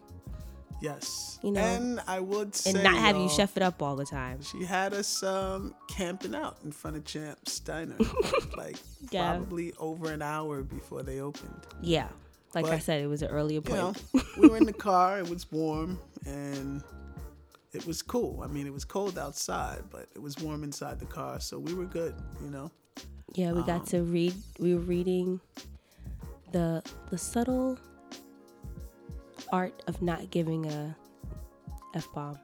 Yes. 0.83 1.39
You 1.41 1.51
know, 1.51 1.61
and 1.61 2.01
I 2.07 2.19
would 2.19 2.53
say, 2.53 2.71
and 2.71 2.83
not 2.83 2.95
have 2.95 3.15
you 3.15 3.29
chef 3.29 3.55
it 3.55 3.63
up 3.63 3.81
all 3.81 3.95
the 3.95 4.05
time. 4.05 4.41
She 4.43 4.65
had 4.65 4.93
us 4.93 5.23
um, 5.23 5.73
camping 5.87 6.35
out 6.35 6.57
in 6.65 6.73
front 6.73 6.97
of 6.97 7.05
Champs 7.05 7.61
Diner, 7.61 7.95
like 8.57 8.75
yeah. 9.09 9.31
probably 9.31 9.71
over 9.79 10.11
an 10.11 10.21
hour 10.21 10.61
before 10.61 11.01
they 11.01 11.21
opened. 11.21 11.67
Yeah, 11.81 12.09
like 12.53 12.65
but, 12.65 12.73
I 12.73 12.79
said, 12.79 13.01
it 13.01 13.07
was 13.07 13.21
an 13.21 13.29
early 13.29 13.55
appointment. 13.55 14.03
You 14.13 14.19
know, 14.19 14.25
we 14.37 14.49
were 14.49 14.57
in 14.57 14.65
the 14.65 14.73
car. 14.89 15.19
It 15.19 15.29
was 15.29 15.49
warm 15.53 16.01
and 16.25 16.83
it 17.71 17.87
was 17.87 18.01
cool. 18.01 18.41
I 18.43 18.47
mean, 18.47 18.67
it 18.67 18.73
was 18.73 18.83
cold 18.83 19.17
outside, 19.17 19.83
but 19.89 20.09
it 20.13 20.21
was 20.21 20.37
warm 20.39 20.65
inside 20.65 20.99
the 20.99 21.05
car, 21.05 21.39
so 21.39 21.59
we 21.59 21.73
were 21.73 21.85
good. 21.85 22.13
You 22.43 22.49
know. 22.49 22.71
Yeah, 23.35 23.53
we 23.53 23.61
um, 23.61 23.65
got 23.65 23.87
to 23.87 24.03
read. 24.03 24.33
We 24.59 24.75
were 24.75 24.81
reading 24.81 25.39
the 26.51 26.83
the 27.09 27.17
subtle 27.17 27.79
art 29.51 29.83
of 29.87 30.01
not 30.01 30.29
giving 30.31 30.65
a 30.65 30.95
f 31.93 32.07
bomb. 32.13 32.39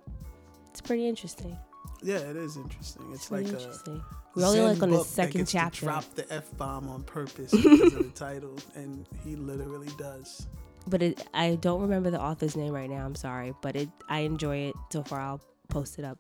It's 0.70 0.82
pretty 0.82 1.08
interesting. 1.08 1.58
Yeah, 2.02 2.18
it 2.18 2.36
is 2.36 2.58
interesting. 2.58 3.06
It's, 3.12 3.24
it's 3.24 3.32
like 3.32 3.48
interesting. 3.48 4.04
We're 4.36 4.46
only 4.46 4.62
like 4.62 4.84
on 4.84 4.92
the 4.92 5.04
second 5.04 5.48
chapter. 5.48 5.86
drop 5.86 6.06
the 6.16 6.32
f 6.32 6.46
bomb 6.58 6.88
on 6.88 7.04
purpose 7.04 7.52
because 7.52 7.94
of 7.94 8.04
the 8.04 8.12
title, 8.16 8.56
and 8.76 9.06
he 9.26 9.36
literally 9.36 9.90
does. 9.98 10.48
But 10.88 11.02
it, 11.02 11.28
I 11.34 11.56
don't 11.56 11.82
remember 11.82 12.10
the 12.10 12.22
author's 12.22 12.56
name 12.56 12.74
right 12.74 12.90
now. 12.90 13.06
I'm 13.06 13.16
sorry, 13.16 13.54
but 13.62 13.76
it 13.76 13.90
I 14.08 14.20
enjoy 14.20 14.58
it 14.58 14.76
so 14.92 15.04
far. 15.04 15.20
I'll 15.20 15.42
post 15.68 16.00
it 16.00 16.06
up 16.06 16.20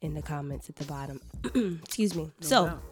in 0.00 0.14
the 0.14 0.22
comments 0.22 0.68
at 0.68 0.76
the 0.76 0.84
bottom. 0.84 1.20
Excuse 1.82 2.14
me. 2.14 2.24
No 2.24 2.30
so, 2.46 2.66
doubt. 2.66 2.82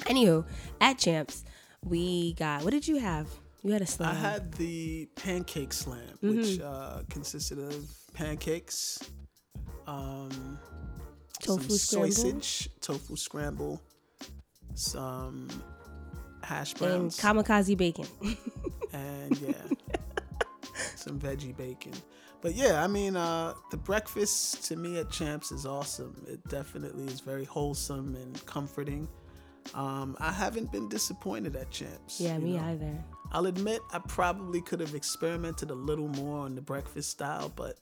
anywho, 0.00 0.44
at 0.80 0.98
Champs, 0.98 1.44
we 1.84 2.34
got. 2.34 2.64
What 2.64 2.70
did 2.70 2.88
you 2.88 2.98
have? 2.98 3.28
You 3.68 3.74
had 3.74 3.82
a 3.82 3.86
slam. 3.86 4.08
I 4.08 4.14
had 4.14 4.52
the 4.52 5.10
pancake 5.14 5.74
slam, 5.74 6.00
mm-hmm. 6.22 6.38
which 6.38 6.58
uh, 6.58 7.02
consisted 7.10 7.58
of 7.58 7.86
pancakes, 8.14 8.98
um, 9.86 10.58
tofu 11.42 11.76
some 11.76 12.10
sausage, 12.10 12.70
tofu 12.80 13.14
scramble, 13.14 13.82
some 14.72 15.50
hash 16.42 16.72
browns, 16.72 17.22
and 17.22 17.36
kamikaze 17.38 17.76
bacon, 17.76 18.06
and 18.94 19.38
yeah, 19.38 19.52
some 20.96 21.20
veggie 21.20 21.54
bacon. 21.54 21.92
But 22.40 22.54
yeah, 22.54 22.82
I 22.82 22.86
mean, 22.86 23.16
uh, 23.16 23.52
the 23.70 23.76
breakfast 23.76 24.64
to 24.68 24.76
me 24.76 24.96
at 24.96 25.10
Champs 25.10 25.52
is 25.52 25.66
awesome. 25.66 26.24
It 26.26 26.42
definitely 26.48 27.04
is 27.04 27.20
very 27.20 27.44
wholesome 27.44 28.16
and 28.16 28.46
comforting. 28.46 29.06
Um, 29.74 30.16
I 30.20 30.32
haven't 30.32 30.72
been 30.72 30.88
disappointed 30.88 31.54
at 31.54 31.70
Champs. 31.70 32.18
Yeah, 32.18 32.38
me 32.38 32.56
know? 32.56 32.64
either. 32.64 33.04
I'll 33.30 33.46
admit 33.46 33.82
I 33.92 33.98
probably 33.98 34.60
could 34.60 34.80
have 34.80 34.94
experimented 34.94 35.70
a 35.70 35.74
little 35.74 36.08
more 36.08 36.38
on 36.38 36.54
the 36.54 36.62
breakfast 36.62 37.10
style, 37.10 37.52
but 37.54 37.76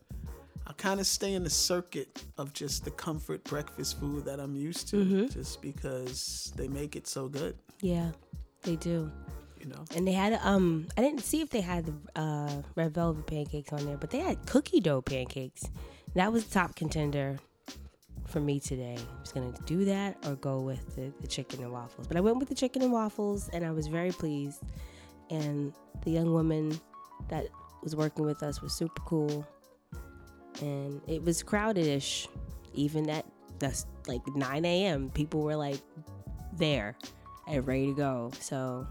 I 0.67 0.73
kind 0.73 0.99
of 0.99 1.07
stay 1.07 1.35
in 1.35 1.45
the 1.45 1.51
circuit 1.51 2.25
of 2.39 2.53
just 2.53 2.85
the 2.85 2.91
comfort 2.91 3.45
breakfast 3.45 4.01
food 4.01 4.25
that 4.25 4.41
I'm 4.41 4.57
used 4.57 4.89
to, 4.89 4.97
mm-hmm. 4.97 5.27
just 5.29 5.63
because 5.63 6.53
they 6.57 6.67
make 6.67 6.97
it 6.97 7.07
so 7.07 7.29
good. 7.29 7.57
Yeah, 7.81 8.11
they 8.63 8.77
do. 8.77 9.11
You 9.61 9.67
know, 9.67 9.85
and 9.95 10.07
they 10.07 10.13
had 10.13 10.39
um, 10.43 10.87
I 10.97 11.01
didn't 11.01 11.23
see 11.23 11.41
if 11.41 11.51
they 11.51 11.61
had 11.61 11.87
the 11.87 12.21
uh, 12.21 12.63
red 12.75 12.93
velvet 12.93 13.27
pancakes 13.27 13.73
on 13.73 13.85
there, 13.87 13.97
but 13.97 14.11
they 14.11 14.19
had 14.19 14.45
cookie 14.47 14.81
dough 14.81 15.01
pancakes. 15.01 15.65
That 16.15 16.33
was 16.33 16.45
the 16.45 16.55
top 16.55 16.77
contender 16.77 17.39
for 18.27 18.41
me 18.41 18.61
today. 18.61 18.97
I 18.99 19.21
was 19.21 19.33
gonna 19.33 19.53
do 19.65 19.85
that 19.87 20.19
or 20.27 20.35
go 20.35 20.61
with 20.61 20.95
the, 20.95 21.13
the 21.21 21.27
chicken 21.27 21.63
and 21.63 21.73
waffles, 21.73 22.07
but 22.07 22.17
I 22.17 22.21
went 22.21 22.39
with 22.39 22.49
the 22.49 22.55
chicken 22.55 22.83
and 22.83 22.93
waffles, 22.93 23.49
and 23.49 23.65
I 23.65 23.71
was 23.71 23.87
very 23.87 24.13
pleased 24.13 24.63
and 25.31 25.73
the 26.03 26.11
young 26.11 26.33
woman 26.33 26.79
that 27.29 27.47
was 27.83 27.95
working 27.97 28.25
with 28.25 28.43
us 28.43 28.63
was 28.63 28.73
super 28.73 29.03
cool. 29.03 29.47
And 30.61 31.01
it 31.07 31.23
was 31.23 31.43
crowded-ish 31.43 32.29
even 32.75 33.09
at 33.09 33.25
that's 33.59 33.87
like 34.07 34.21
9 34.35 34.65
a.m 34.67 35.11
people 35.11 35.41
were 35.41 35.57
like 35.57 35.81
there 36.53 36.97
and 37.49 37.67
ready 37.67 37.87
to 37.87 37.95
go. 37.95 38.31
So 38.41 38.87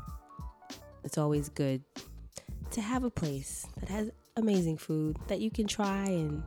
it's 1.03 1.17
always 1.17 1.49
good 1.49 1.83
to 2.71 2.81
have 2.81 3.03
a 3.03 3.09
place 3.09 3.65
that 3.79 3.89
has 3.89 4.11
amazing 4.37 4.77
food 4.77 5.17
that 5.27 5.39
you 5.39 5.49
can 5.49 5.67
try 5.67 6.05
and 6.05 6.43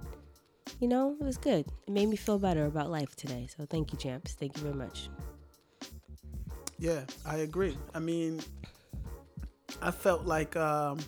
you 0.81 0.89
know 0.89 1.17
it 1.21 1.25
was 1.25 1.39
good. 1.39 1.67
It 1.87 1.93
made 1.93 2.09
me 2.09 2.17
feel 2.17 2.39
better 2.39 2.67
about 2.67 2.91
life 2.91 3.17
today. 3.17 3.49
So 3.57 3.67
thank 3.67 3.93
you 3.93 3.99
champs. 3.99 4.35
Thank 4.35 4.57
you 4.57 4.63
very 4.63 4.75
much. 4.75 5.09
Yeah 6.79 7.03
i 7.27 7.37
agree. 7.39 7.77
I 7.95 7.99
mean 7.99 8.41
I 9.83 9.91
felt 9.91 10.25
like 10.25 10.57
um, 10.57 10.99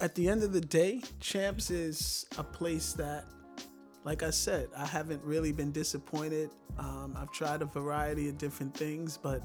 at 0.00 0.14
the 0.14 0.28
end 0.28 0.42
of 0.42 0.52
the 0.52 0.60
day, 0.60 1.02
Champs 1.20 1.70
is 1.70 2.26
a 2.36 2.44
place 2.44 2.92
that, 2.94 3.24
like 4.04 4.22
I 4.22 4.30
said, 4.30 4.68
I 4.76 4.84
haven't 4.84 5.22
really 5.22 5.52
been 5.52 5.72
disappointed. 5.72 6.50
Um, 6.78 7.16
I've 7.16 7.30
tried 7.30 7.62
a 7.62 7.66
variety 7.66 8.28
of 8.28 8.38
different 8.38 8.76
things, 8.76 9.16
but 9.16 9.42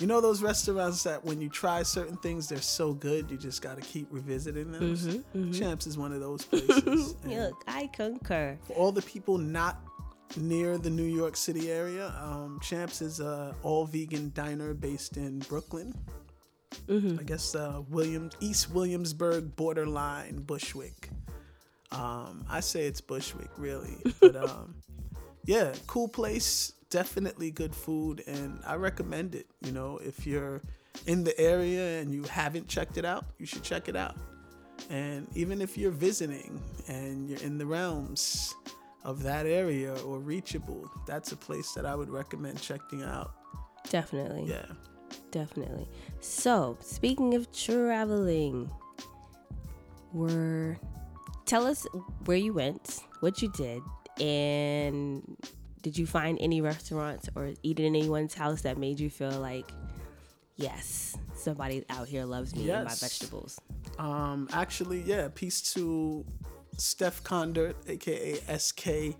you 0.00 0.08
know 0.08 0.20
those 0.20 0.42
restaurants 0.42 1.04
that 1.04 1.24
when 1.24 1.40
you 1.40 1.48
try 1.48 1.84
certain 1.84 2.16
things, 2.16 2.48
they're 2.48 2.60
so 2.60 2.92
good, 2.92 3.30
you 3.30 3.36
just 3.36 3.62
got 3.62 3.76
to 3.76 3.82
keep 3.82 4.08
revisiting 4.10 4.72
them. 4.72 4.96
Mm-hmm, 4.96 5.38
mm-hmm. 5.38 5.52
Champs 5.52 5.86
is 5.86 5.96
one 5.96 6.12
of 6.12 6.20
those 6.20 6.44
places. 6.46 7.14
Look, 7.24 7.62
I 7.68 7.88
concur. 7.92 8.58
For 8.66 8.72
all 8.72 8.90
the 8.90 9.02
people 9.02 9.38
not 9.38 9.80
near 10.36 10.78
the 10.78 10.90
New 10.90 11.04
York 11.04 11.36
City 11.36 11.70
area, 11.70 12.12
um, 12.20 12.58
Champs 12.60 13.00
is 13.00 13.20
a 13.20 13.54
all 13.62 13.86
vegan 13.86 14.32
diner 14.34 14.74
based 14.74 15.16
in 15.16 15.38
Brooklyn. 15.40 15.94
Mm-hmm. 16.88 17.18
I 17.20 17.22
guess 17.22 17.54
uh, 17.54 17.82
Williams, 17.88 18.34
East 18.40 18.70
Williamsburg 18.70 19.56
borderline, 19.56 20.42
Bushwick. 20.42 21.10
Um, 21.92 22.44
I 22.48 22.60
say 22.60 22.86
it's 22.86 23.00
Bushwick, 23.00 23.50
really, 23.56 23.96
but 24.20 24.36
um, 24.50 24.74
yeah, 25.44 25.72
cool 25.86 26.08
place. 26.08 26.72
Definitely 26.90 27.50
good 27.50 27.74
food, 27.74 28.22
and 28.26 28.60
I 28.66 28.74
recommend 28.74 29.34
it. 29.34 29.46
You 29.62 29.72
know, 29.72 29.98
if 29.98 30.26
you're 30.26 30.62
in 31.06 31.24
the 31.24 31.38
area 31.38 32.00
and 32.00 32.12
you 32.12 32.22
haven't 32.24 32.68
checked 32.68 32.98
it 32.98 33.04
out, 33.04 33.24
you 33.38 33.46
should 33.46 33.62
check 33.62 33.88
it 33.88 33.96
out. 33.96 34.16
And 34.90 35.26
even 35.34 35.60
if 35.60 35.78
you're 35.78 35.90
visiting 35.90 36.60
and 36.88 37.28
you're 37.28 37.40
in 37.40 37.58
the 37.58 37.66
realms 37.66 38.54
of 39.04 39.22
that 39.22 39.46
area 39.46 39.94
or 40.04 40.18
reachable, 40.18 40.90
that's 41.06 41.32
a 41.32 41.36
place 41.36 41.72
that 41.72 41.86
I 41.86 41.94
would 41.94 42.10
recommend 42.10 42.60
checking 42.60 43.02
out. 43.02 43.32
Definitely. 43.90 44.50
Yeah 44.50 44.66
definitely. 45.30 45.88
So, 46.20 46.76
speaking 46.80 47.34
of 47.34 47.50
traveling, 47.52 48.70
we're 50.12 50.78
tell 51.46 51.66
us 51.66 51.86
where 52.24 52.36
you 52.36 52.52
went, 52.52 53.00
what 53.20 53.42
you 53.42 53.50
did, 53.52 53.82
and 54.20 55.36
did 55.82 55.98
you 55.98 56.06
find 56.06 56.38
any 56.40 56.60
restaurants 56.60 57.28
or 57.34 57.52
eat 57.62 57.78
in 57.78 57.94
anyone's 57.94 58.34
house 58.34 58.62
that 58.62 58.78
made 58.78 58.98
you 58.98 59.10
feel 59.10 59.38
like, 59.38 59.70
yes, 60.56 61.16
somebody 61.34 61.84
out 61.90 62.08
here 62.08 62.24
loves 62.24 62.54
me 62.56 62.64
yes. 62.64 62.76
and 62.76 62.84
my 62.86 62.94
vegetables? 62.94 63.60
Um, 63.98 64.48
actually, 64.52 65.02
yeah. 65.02 65.28
Peace 65.34 65.60
to 65.74 66.24
Steph 66.78 67.22
Kondert, 67.22 67.74
aka 67.86 68.40
SK 68.58 69.16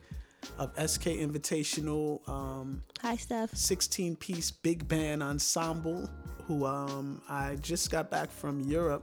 of 0.59 0.71
SK 0.89 1.03
Invitational. 1.05 2.27
Um, 2.29 2.83
Hi, 3.03 3.17
Steph. 3.17 3.55
16 3.55 4.17
piece 4.17 4.51
big 4.51 4.87
band 4.89 5.23
ensemble 5.23 6.09
who 6.47 6.67
um, 6.67 7.23
I 7.29 7.57
just 7.57 7.91
got 7.91 8.11
back 8.11 8.31
from 8.31 8.61
Europe. 8.61 9.03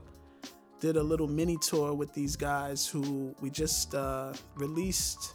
Did 0.80 0.96
a 0.96 1.02
little 1.02 1.28
mini 1.28 1.56
tour 1.58 1.94
with 1.94 2.12
these 2.12 2.34
guys 2.36 2.86
who 2.86 3.34
we 3.40 3.50
just 3.50 3.94
uh, 3.94 4.32
released 4.56 5.34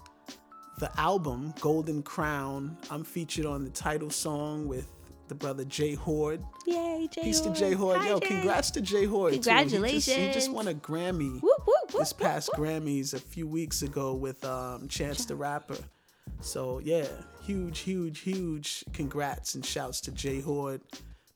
the 0.79 0.91
album 0.99 1.53
Golden 1.61 2.03
Crown. 2.03 2.77
I'm 2.91 3.03
featured 3.03 3.45
on 3.45 3.63
the 3.63 3.69
title 3.69 4.09
song 4.09 4.67
with 4.67 4.91
the 5.27 5.35
brother 5.35 5.65
Jay 5.65 5.93
Hoard. 5.93 6.41
Yay, 6.65 7.07
Jay. 7.11 7.23
Peace 7.23 7.39
Hoard. 7.41 7.55
to 7.55 7.59
Jay 7.59 7.73
Hoard. 7.73 7.97
Hi, 7.97 8.09
Yo, 8.09 8.19
Jay. 8.19 8.27
congrats 8.27 8.71
to 8.71 8.81
Jay 8.81 9.05
Hoard. 9.05 9.33
too. 9.33 9.37
He 9.39 9.93
just- 9.93 10.09
He 10.09 10.31
just, 10.31 10.51
won 10.51 10.67
a 10.67 10.73
Grammy 10.73 11.41
Whoop, 11.41 11.43
whoop, 11.43 11.93
whoop, 11.93 11.99
this 11.99 12.13
past. 12.13 12.49
Grammys 12.55 13.13
a 13.13 13.19
few 13.19 13.47
weeks 13.47 13.81
ago 13.81 14.13
with 14.13 14.43
um, 14.45 14.87
Chance 14.87 15.25
the 15.25 15.35
Rapper. 15.35 15.77
So 16.41 16.79
yeah, 16.79 17.07
huge, 17.43 17.79
huge, 17.79 18.19
huge 18.19 18.83
congrats 18.93 19.55
and 19.55 19.65
shouts 19.65 20.01
to 20.01 20.11
Jay 20.11 20.41
Hoard. 20.41 20.81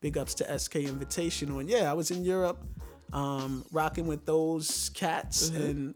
Big 0.01 0.17
ups 0.17 0.33
to 0.35 0.59
SK 0.59 0.73
Invitational. 0.73 1.59
And 1.59 1.69
yeah, 1.69 1.89
I 1.89 1.93
was 1.93 2.11
in 2.11 2.23
Europe, 2.23 2.59
um, 3.13 3.63
rocking 3.71 4.07
with 4.07 4.25
those 4.25 4.89
cats 4.93 5.49
and 5.49 5.95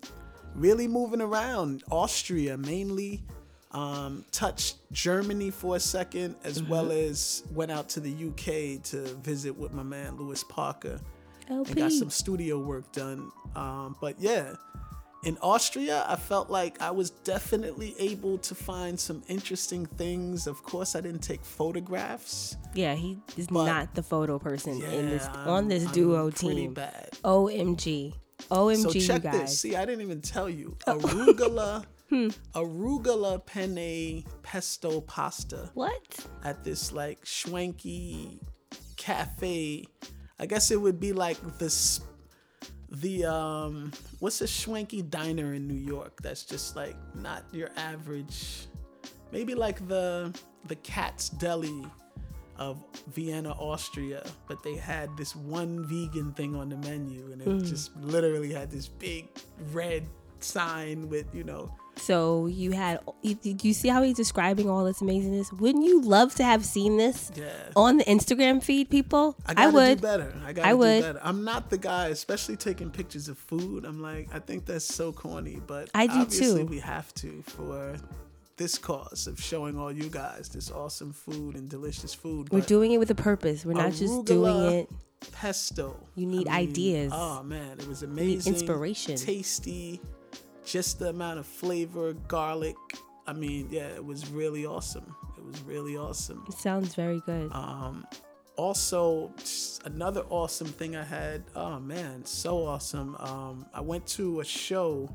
really 0.54 0.88
moving 0.88 1.22
around. 1.22 1.84
Austria 1.92 2.58
mainly. 2.58 3.24
Um, 3.72 4.24
touched 4.32 4.78
Germany 4.94 5.52
for 5.52 5.76
a 5.76 5.82
second, 5.82 6.36
as 6.46 6.64
well 6.64 6.94
as 6.94 7.44
went 7.54 7.72
out 7.72 7.90
to 7.90 8.00
the 8.00 8.10
UK 8.10 8.82
to 8.84 9.00
visit 9.16 9.52
with 9.58 9.74
my 9.74 9.84
man 9.84 10.16
Lewis 10.16 10.46
Parker 10.46 10.98
and 11.50 11.76
got 11.76 11.92
some 11.92 12.10
studio 12.10 12.58
work 12.58 12.90
done. 12.94 13.32
Um, 13.56 13.96
but 14.00 14.16
yeah, 14.20 14.54
in 15.25 15.38
Austria, 15.41 16.05
I 16.08 16.15
felt 16.15 16.50
like 16.50 16.82
I 16.82 16.91
was 16.91 17.10
definitely 17.10 17.96
able 18.00 18.38
to 18.39 18.53
find 18.55 19.00
some 19.00 19.24
interesting 19.27 19.86
things. 19.86 20.48
Of 20.48 20.63
course, 20.63 20.96
I 20.96 21.01
didn't 21.01 21.22
take 21.24 21.44
photographs. 21.44 22.55
Yeah, 22.74 22.96
he 22.96 23.17
is 23.38 23.50
not 23.51 23.96
the 23.96 24.03
photo 24.03 24.38
person 24.39 24.82
in 24.84 25.10
this 25.10 25.24
Yeah, 25.34 25.39
on 25.41 25.48
I'm- 25.50 25.67
this 25.70 25.86
I'm 25.86 25.91
duo 25.94 26.29
pretty 26.32 26.55
team. 26.55 26.74
bad. 26.74 27.10
OMG. 27.24 28.13
OMG, 28.51 28.82
So 28.84 28.91
check 28.91 29.24
you 29.24 29.32
guys. 29.32 29.41
this. 29.41 29.60
See, 29.62 29.75
I 29.75 29.86
didn't 29.86 30.01
even 30.01 30.22
tell 30.22 30.50
you. 30.50 30.77
Oh. 30.88 30.98
Arugula, 31.00 31.86
Hmm. 32.10 32.27
arugula 32.53 33.44
penne 33.46 34.24
pesto 34.44 35.01
pasta 35.01 35.72
What? 35.74 36.20
at 36.44 36.63
this 36.63 36.91
like 36.91 37.25
schwanky 37.25 38.39
cafe. 38.96 39.86
I 40.39 40.46
guess 40.46 40.70
it 40.70 40.79
would 40.79 41.00
be 41.00 41.13
like 41.13 41.38
this 41.58 42.01
the 43.02 43.25
um 43.25 43.92
what's 44.20 44.42
a 44.42 44.46
schwanky 44.46 45.08
diner 45.10 45.54
in 45.54 45.68
New 45.68 45.74
York 45.74 46.22
that's 46.22 46.44
just 46.44 46.75
like 46.75 46.96
not 47.16 47.44
your 47.52 47.70
average 47.75 48.68
maybe 49.32 49.56
like 49.56 49.86
the 49.88 50.34
the 50.68 50.75
Katz's 50.78 51.30
deli 51.30 51.86
of 52.58 52.82
Vienna, 53.08 53.52
Austria, 53.52 54.24
but 54.48 54.64
they 54.64 54.75
had 54.75 55.16
this 55.18 55.36
one 55.36 55.84
vegan 55.86 56.32
thing 56.34 56.56
on 56.56 56.70
the 56.70 56.78
menu 56.78 57.32
and 57.32 57.42
it 57.42 57.68
just 57.68 57.96
literally 57.98 58.54
had 58.54 58.72
this 58.72 58.88
big 58.88 59.28
red 59.72 60.08
sign 60.40 61.10
with, 61.10 61.25
you 61.34 61.44
know, 61.44 61.74
So 61.98 62.48
you 62.48 62.72
had 62.72 63.00
you, 63.22 63.38
you 63.44 63.74
see 63.74 63.88
how 63.88 64.02
he's 64.04 64.16
describing 64.16 64.70
all 64.70 64.84
this 64.86 65.02
amazingness? 65.02 65.52
Wouldn't 65.54 65.86
you 65.86 66.02
love 66.02 66.36
to 66.36 66.44
have 66.44 66.66
seen 66.66 66.98
this 66.98 67.32
yeah. 67.36 67.50
on 67.75 67.98
the 67.98 68.04
Instagram 68.04 68.62
feed, 68.62 68.90
people? 68.90 69.36
I 69.46 69.54
gotta 69.54 69.72
would. 69.72 69.98
do 69.98 70.02
better. 70.02 70.34
I 70.44 70.50
I 70.50 70.72
do 70.72 70.78
would. 70.78 71.02
better. 71.02 71.20
I'm 71.24 71.44
not 71.44 71.70
the 71.70 71.78
guy, 71.78 72.08
especially 72.08 72.58
taking 72.58 72.90
pictures 72.90 73.30
of 73.30 73.38
food. 73.38 73.86
I'm 73.86 74.02
like, 74.02 74.30
I 74.34 74.40
think 74.40 74.66
that's 74.66 74.86
so 74.86 75.12
corny, 75.12 75.62
but 75.66 75.90
I 75.96 76.08
do 76.08 76.20
obviously 76.20 76.64
too. 76.64 76.66
we 76.66 76.80
have 76.80 77.14
to 77.16 77.42
for 77.44 77.96
this 78.58 78.78
cause 78.78 79.28
of 79.28 79.42
showing 79.42 79.78
all 79.78 79.92
you 79.92 80.10
guys 80.10 80.50
this 80.50 80.72
awesome 80.72 81.14
food 81.14 81.56
and 81.56 81.70
delicious 81.70 82.14
food. 82.14 82.50
We're 82.52 82.62
doing 82.62 82.92
it 82.92 83.00
with 83.00 83.10
a 83.12 83.16
purpose. 83.16 83.66
We're 83.66 83.74
not 83.74 83.94
just 83.94 84.25
doing 84.25 84.74
it. 84.74 84.90
pesto. 85.32 85.96
You 86.16 86.25
need 86.25 86.48
I 86.48 86.62
mean, 86.62 86.70
ideas. 86.70 87.12
Oh 87.14 87.44
man, 87.44 87.80
it 87.80 87.88
was 87.88 88.04
amazing. 88.04 88.54
inspiration. 88.54 89.16
Tasty. 89.18 90.02
Just 90.66 91.00
the 91.00 91.10
amount 91.10 91.40
of 91.40 91.46
flavor, 91.46 92.14
garlic. 92.28 92.76
I 93.28 93.34
mean, 93.34 93.68
yeah, 93.72 93.88
it 93.88 94.04
was 94.04 94.30
really 94.30 94.66
awesome. 94.66 95.16
It 95.38 95.46
was 95.46 95.62
really 95.62 95.96
awesome. 95.96 96.44
It 96.48 96.56
sounds 96.56 96.96
very 96.96 97.22
good. 97.26 97.52
Um, 97.52 98.06
also, 98.58 99.32
another 99.84 100.24
awesome 100.30 100.68
thing 100.68 100.96
I 100.96 101.04
had. 101.04 101.44
Oh 101.56 101.80
man, 101.80 102.25
so 102.25 102.66
awesome. 102.66 103.16
Um, 103.20 103.66
I 103.74 103.82
went 103.82 104.08
to 104.08 104.40
a 104.40 104.46
show 104.46 105.14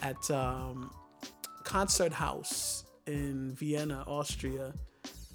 at 0.00 0.30
um, 0.30 0.90
Concert 1.64 2.12
House 2.12 2.84
in 3.06 3.52
Vienna, 3.52 4.04
Austria. 4.06 4.72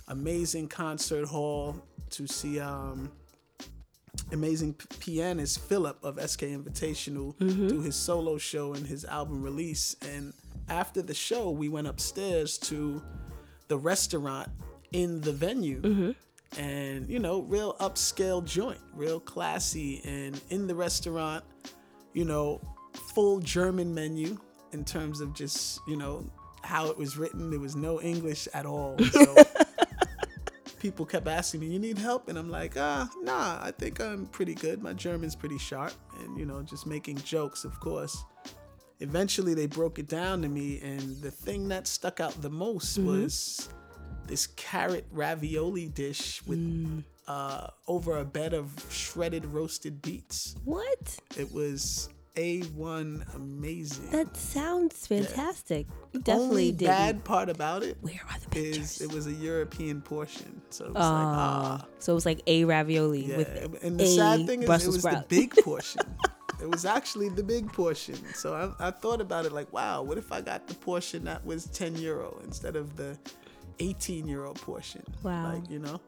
Amazing 0.08 0.70
concert 0.70 1.26
hall 1.26 1.76
to 2.12 2.28
see 2.28 2.60
um, 2.60 3.12
amazing 4.32 4.74
pianist 5.00 5.60
Philip 5.62 5.98
of 6.04 6.20
SK 6.20 6.42
Invitational 6.42 7.36
mm-hmm. 7.36 7.68
do 7.68 7.82
his 7.82 7.96
solo 7.96 8.38
show 8.38 8.74
and 8.74 8.86
his 8.86 9.06
album 9.06 9.42
release. 9.42 9.96
And 10.02 10.34
after 10.70 11.02
the 11.02 11.14
show, 11.14 11.52
we 11.52 11.70
went 11.70 11.88
upstairs 11.88 12.58
to 12.60 13.02
the 13.68 13.78
restaurant 13.78 14.50
in 14.92 15.22
the 15.22 15.32
venue. 15.32 15.82
Mm-hmm. 15.82 16.12
And, 16.60 17.10
you 17.10 17.20
know, 17.20 17.42
real 17.42 17.76
upscale 17.76 18.44
joint, 18.44 18.80
real 18.94 19.20
classy. 19.20 20.02
And 20.06 20.40
in 20.50 20.68
the 20.68 20.76
restaurant, 20.76 21.44
you 22.14 22.26
know, 22.26 22.62
full 23.14 23.40
German 23.40 23.94
menu 23.94 24.38
in 24.72 24.84
terms 24.84 25.22
of 25.22 25.34
just, 25.34 25.82
you 25.88 25.98
know, 25.98 26.26
how 26.64 26.88
it 26.88 26.98
was 26.98 27.18
written. 27.18 27.50
There 27.50 27.60
was 27.60 27.76
no 27.76 28.02
English 28.02 28.48
at 28.54 28.66
all. 28.66 28.98
So 29.12 29.36
people 30.88 31.06
kept 31.06 31.28
asking 31.28 31.60
me, 31.60 31.68
"You 31.68 31.80
need 31.80 31.98
help?" 31.98 32.30
And 32.30 32.38
I'm 32.38 32.50
like, 32.50 32.76
"Ah, 32.78 33.10
nah. 33.22 33.60
I 33.62 33.72
think 33.72 34.00
I'm 34.00 34.26
pretty 34.28 34.56
good. 34.56 34.82
My 34.82 34.94
German's 34.94 35.36
pretty 35.36 35.58
sharp." 35.58 35.94
And 36.20 36.38
you 36.40 36.46
know, 36.46 36.62
just 36.64 36.88
making 36.88 37.18
jokes, 37.18 37.66
of 37.66 37.78
course. 37.80 38.16
Eventually, 39.00 39.54
they 39.54 39.68
broke 39.68 40.00
it 40.00 40.08
down 40.08 40.42
to 40.44 40.48
me, 40.48 40.80
and 40.82 41.22
the 41.22 41.30
thing 41.30 41.68
that 41.68 41.88
stuck 41.88 42.20
out 42.20 42.42
the 42.42 42.50
most 42.50 42.98
was 42.98 43.70
this 44.28 44.48
carrot 44.48 45.06
ravioli 45.12 45.88
dish 45.90 46.42
with 46.48 47.04
uh, 47.28 47.68
over 47.88 48.18
a 48.18 48.26
bed 48.26 48.54
of 48.54 48.72
shredded 48.90 49.46
roasted 49.46 50.02
beets. 50.02 50.56
what? 50.64 51.18
It 51.38 51.52
was 51.52 52.10
a1 52.38 53.36
amazing. 53.36 54.10
That 54.12 54.38
sounds 54.38 55.08
fantastic. 55.08 55.88
You 56.14 56.20
definitely 56.22 56.48
Only 56.50 56.72
did. 56.72 56.86
bad 56.88 57.24
part 57.24 57.50
about 57.50 57.84
it 57.84 57.98
Where 58.02 58.14
are 58.30 58.38
the 58.52 58.60
is 58.60 59.02
it 59.02 59.12
was 59.12 59.28
a 59.28 59.32
European 59.34 60.02
portion, 60.02 60.62
so 60.70 60.86
it 60.86 60.94
was 60.94 60.98
Oh, 61.06 61.14
like 61.14 61.26
ah. 61.26 61.86
so 62.00 62.14
it 62.14 62.16
was 62.16 62.26
like 62.26 62.42
a 62.48 62.64
ravioli 62.66 63.26
Yeah, 63.26 63.38
with 63.38 63.84
and 63.84 64.00
the 64.00 64.04
a 64.06 64.08
sad 64.08 64.46
thing 64.48 64.64
is, 64.64 64.70
it 64.70 64.88
was 64.88 65.00
sprout. 65.00 65.28
the 65.28 65.36
big 65.36 65.52
portion. 65.64 66.02
it 66.62 66.70
was 66.70 66.86
actually 66.86 67.30
the 67.30 67.44
big 67.44 67.72
portion. 67.74 68.16
So 68.36 68.54
I, 68.80 68.88
I 68.88 68.92
thought 68.92 69.20
about 69.22 69.46
it 69.46 69.52
like, 69.52 69.72
wow, 69.74 70.02
what 70.04 70.18
if 70.18 70.32
I 70.32 70.42
got 70.42 70.68
the 70.68 70.76
portion 70.76 71.24
that 71.26 71.46
was 71.46 71.66
10 71.68 71.96
euro 71.98 72.40
instead 72.44 72.76
of 72.76 72.96
the 72.98 73.18
18 73.80 74.28
euro 74.28 74.54
portion? 74.54 75.04
Wow. 75.24 75.54
Like, 75.54 75.70
you 75.70 75.80
know? 75.80 76.00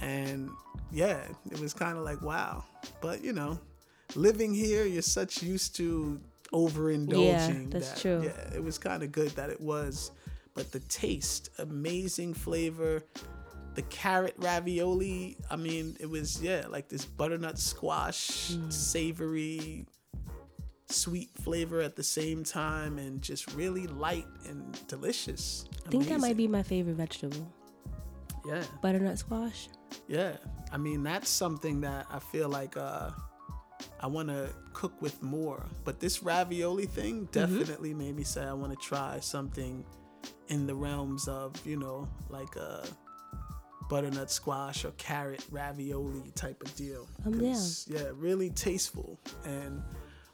And 0.00 0.50
yeah, 0.92 1.20
it 1.50 1.58
was 1.60 1.72
kind 1.72 1.96
of 1.98 2.04
like, 2.04 2.20
wow. 2.22 2.64
But, 3.00 3.24
you 3.24 3.32
know, 3.32 3.58
living 4.14 4.54
here, 4.54 4.84
you're 4.86 5.02
such 5.02 5.42
used 5.42 5.76
to 5.76 6.20
overindulging. 6.52 7.64
Yeah, 7.64 7.68
that's 7.70 7.90
that, 7.92 8.00
true. 8.00 8.22
Yeah, 8.24 8.54
it 8.56 8.62
was 8.62 8.78
kind 8.78 9.02
of 9.02 9.12
good 9.12 9.30
that 9.30 9.50
it 9.50 9.60
was. 9.60 10.10
But 10.54 10.72
the 10.72 10.80
taste, 10.80 11.50
amazing 11.58 12.34
flavor 12.34 13.02
the 13.74 13.82
carrot 13.82 14.32
ravioli 14.38 15.36
i 15.50 15.54
mean 15.56 15.94
it 16.00 16.08
was 16.08 16.40
yeah 16.40 16.64
like 16.70 16.88
this 16.88 17.04
butternut 17.04 17.58
squash 17.58 18.52
Mm. 18.52 18.72
savory 18.72 19.84
sweet 20.88 21.28
flavor 21.42 21.82
at 21.82 21.94
the 21.94 22.02
same 22.02 22.42
time 22.42 22.96
and 22.96 23.20
just 23.20 23.52
really 23.52 23.86
light 23.86 24.24
and 24.48 24.78
delicious 24.88 25.66
I 25.86 25.90
think 25.90 26.08
that 26.08 26.20
might 26.20 26.38
be 26.38 26.48
my 26.48 26.62
favorite 26.62 26.94
vegetable. 26.96 27.46
yeah 28.46 28.62
Butternut 28.82 29.18
squash. 29.18 29.68
yeah 30.08 30.36
i 30.72 30.78
mean 30.78 31.02
that's 31.02 31.28
something 31.28 31.82
that 31.82 32.06
i 32.10 32.18
feel 32.18 32.48
like 32.48 32.78
uh 32.78 33.10
i 34.00 34.06
want 34.06 34.28
to 34.28 34.48
cook 34.72 34.92
with 35.00 35.22
more 35.22 35.64
but 35.84 36.00
this 36.00 36.22
ravioli 36.22 36.86
thing 36.86 37.28
definitely 37.32 37.92
made 37.94 38.14
me 38.16 38.24
say 38.24 38.42
i 38.44 38.52
want 38.52 38.72
to 38.72 38.86
try 38.86 39.18
something 39.20 39.84
in 40.48 40.66
the 40.66 40.74
realms 40.74 41.28
of 41.28 41.54
you 41.66 41.76
know 41.76 42.08
like 42.30 42.56
a 42.56 42.84
butternut 43.88 44.30
squash 44.30 44.84
or 44.84 44.90
carrot 44.92 45.44
ravioli 45.50 46.32
type 46.34 46.60
of 46.62 46.74
deal. 46.74 47.06
Down. 47.24 47.38
'Cause, 47.38 47.86
yeah 47.88 48.10
really 48.14 48.50
tasteful. 48.50 49.18
And 49.44 49.80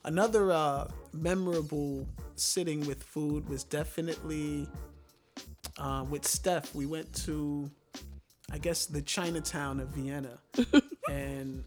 another 0.04 0.50
uh 0.50 0.88
memorable 1.12 2.08
sitting 2.34 2.86
with 2.86 3.02
food 3.02 3.48
was 3.48 3.62
definitely 3.64 4.66
uh, 5.78 6.04
with 6.08 6.26
steph. 6.26 6.74
We 6.74 6.86
went 6.86 7.14
to 7.26 7.70
I 8.50 8.58
guess 8.58 8.86
the 8.86 9.02
Chinatown 9.02 9.80
of 9.80 9.88
Vienna, 9.88 10.38
and 11.10 11.64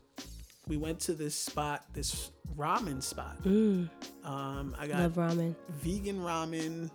we 0.68 0.78
went 0.78 1.00
to 1.02 1.14
this 1.14 1.36
spot, 1.36 1.86
this 1.94 2.32
ramen 2.58 3.02
spot. 3.04 3.42
Mm, 3.44 3.90
Um, 4.24 4.76
I 4.80 4.88
got 4.88 5.00
love 5.00 5.14
ramen. 5.14 5.56
vegan 5.70 6.20
ramen. 6.20 6.90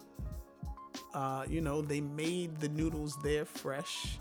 Uh, 1.14 1.44
you 1.48 1.60
know, 1.60 1.80
they 1.82 2.00
made 2.00 2.58
the 2.60 2.68
noodles 2.68 3.16
there 3.22 3.44
fresh. 3.44 4.18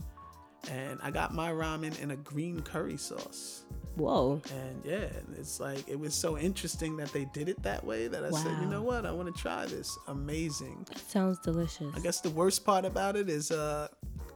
And 0.70 1.00
I 1.02 1.10
got 1.12 1.34
my 1.34 1.52
ramen 1.52 2.00
in 2.02 2.12
a 2.12 2.16
green 2.18 2.62
curry 2.62 2.98
sauce. 2.98 3.64
Whoa. 3.96 4.42
And 4.54 4.82
yeah, 4.86 5.08
it's 5.38 5.60
like 5.60 5.88
it 5.90 6.00
was 6.00 6.14
so 6.14 6.38
interesting 6.38 6.96
that 6.98 7.12
they 7.12 7.26
did 7.26 7.50
it 7.50 7.62
that 7.64 7.84
way 7.84 8.08
that 8.08 8.24
I 8.24 8.30
said, 8.32 8.52
you 8.62 8.68
know 8.68 8.82
what, 8.82 9.06
I 9.06 9.12
want 9.12 9.34
to 9.34 9.42
try 9.42 9.66
this. 9.66 9.98
Amazing. 10.08 10.86
That 10.90 11.00
sounds 11.00 11.40
delicious. 11.40 11.94
I 11.96 12.00
guess 12.00 12.22
the 12.22 12.30
worst 12.30 12.66
part 12.66 12.86
about 12.86 13.16
it 13.16 13.30
is 13.30 13.52
uh 13.52 13.88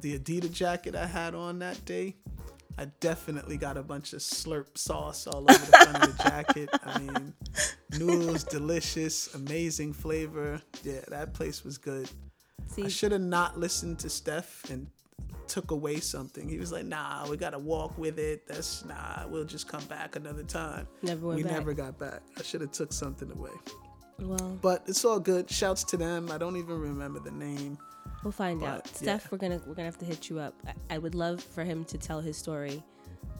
the 0.02 0.18
Adidas 0.20 0.52
jacket 0.52 0.96
I 0.96 1.06
had 1.06 1.34
on 1.36 1.60
that 1.60 1.84
day. 1.86 2.16
I 2.78 2.86
definitely 3.00 3.58
got 3.58 3.78
a 3.78 3.84
bunch 3.84 4.14
of 4.14 4.20
slurp 4.20 4.78
sauce 4.78 5.28
all 5.28 5.42
over 5.50 5.66
the 5.66 5.78
front 5.78 6.04
of 6.04 6.18
the 6.18 6.24
jacket. 6.24 6.70
I 6.84 7.00
mean, 7.00 7.34
noodles, 8.00 8.44
delicious, 8.44 9.34
amazing 9.36 9.94
flavor. 9.94 10.62
Yeah, 10.84 11.02
that 11.10 11.34
place 11.34 11.64
was 11.64 11.78
good. 11.78 12.10
I 12.84 12.88
should 12.88 13.12
have 13.12 13.22
not 13.22 13.60
listened 13.60 14.00
to 14.00 14.10
Steph 14.10 14.70
and 14.72 14.88
took 15.48 15.70
away 15.72 16.00
something. 16.00 16.50
He 16.50 16.58
was 16.58 16.72
like, 16.72 16.86
"Nah, 16.86 17.28
we 17.30 17.38
gotta 17.38 17.60
walk 17.60 17.96
with 17.98 18.18
it. 18.18 18.48
That's 18.48 18.84
nah. 18.86 19.28
We'll 19.28 19.44
just 19.46 19.68
come 19.68 19.84
back 19.86 20.16
another 20.16 20.44
time." 20.44 20.88
never 21.04 21.28
went 21.28 21.38
we 21.38 21.44
back. 21.44 21.52
never 21.52 21.74
got 21.74 22.00
back. 22.00 22.22
I 22.38 22.42
should 22.42 22.62
have 22.62 22.72
took 22.72 22.92
something 22.92 23.32
away. 23.32 23.52
Well, 24.20 24.58
But 24.62 24.84
it's 24.88 25.04
all 25.06 25.20
good. 25.20 25.50
Shouts 25.50 25.84
to 25.86 25.98
them. 25.98 26.32
I 26.32 26.38
don't 26.38 26.56
even 26.58 26.80
remember 26.80 27.20
the 27.20 27.32
name. 27.32 27.78
We'll 28.24 28.32
find 28.32 28.64
out. 28.64 28.88
Steph, 28.88 29.24
yeah. 29.24 29.28
we're 29.32 29.38
gonna 29.38 29.62
we're 29.66 29.74
gonna 29.76 29.88
have 29.88 29.98
to 30.00 30.06
hit 30.06 30.30
you 30.30 30.40
up. 30.40 30.54
I, 30.68 30.96
I 30.96 30.98
would 30.98 31.16
love 31.16 31.42
for 31.42 31.64
him 31.64 31.84
to 31.86 31.98
tell 31.98 32.22
his 32.22 32.38
story 32.38 32.84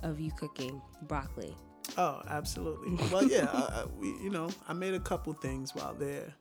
of 0.02 0.20
you 0.20 0.32
cooking 0.32 0.82
broccoli. 1.04 1.56
Oh, 1.98 2.22
absolutely. 2.28 2.98
Well, 3.12 3.24
yeah, 3.28 3.48
I, 3.52 3.82
I, 3.82 3.86
we, 4.00 4.08
you 4.24 4.30
know, 4.30 4.50
I 4.68 4.74
made 4.74 4.94
a 4.94 5.00
couple 5.00 5.34
things 5.34 5.76
while 5.76 5.94
there. 5.94 6.34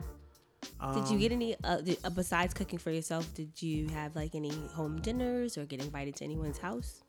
Did 0.95 1.09
you 1.11 1.19
get 1.19 1.33
any 1.33 1.57
uh, 1.65 1.81
did, 1.81 1.99
uh, 2.05 2.11
besides 2.11 2.55
cooking 2.55 2.79
for 2.79 2.91
yourself? 2.91 3.33
Did 3.35 3.61
you 3.61 3.89
have 3.89 4.15
like 4.17 4.35
any 4.35 4.51
home 4.75 5.01
dinners 5.01 5.59
or 5.59 5.65
get 5.65 5.81
invited 5.81 6.17
to 6.17 6.25
anyone's 6.25 6.59
house? 6.59 7.03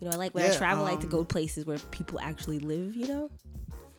You 0.00 0.08
know, 0.08 0.14
I 0.14 0.16
like 0.16 0.34
when 0.34 0.44
I 0.44 0.48
Yeah, 0.48 0.56
travel, 0.58 0.86
I 0.86 0.90
like 0.92 1.00
to 1.00 1.06
um, 1.06 1.10
go 1.10 1.24
places 1.24 1.66
where 1.66 1.78
people 1.90 2.18
actually 2.20 2.58
live. 2.60 2.96
You 2.96 3.06
know, 3.08 3.30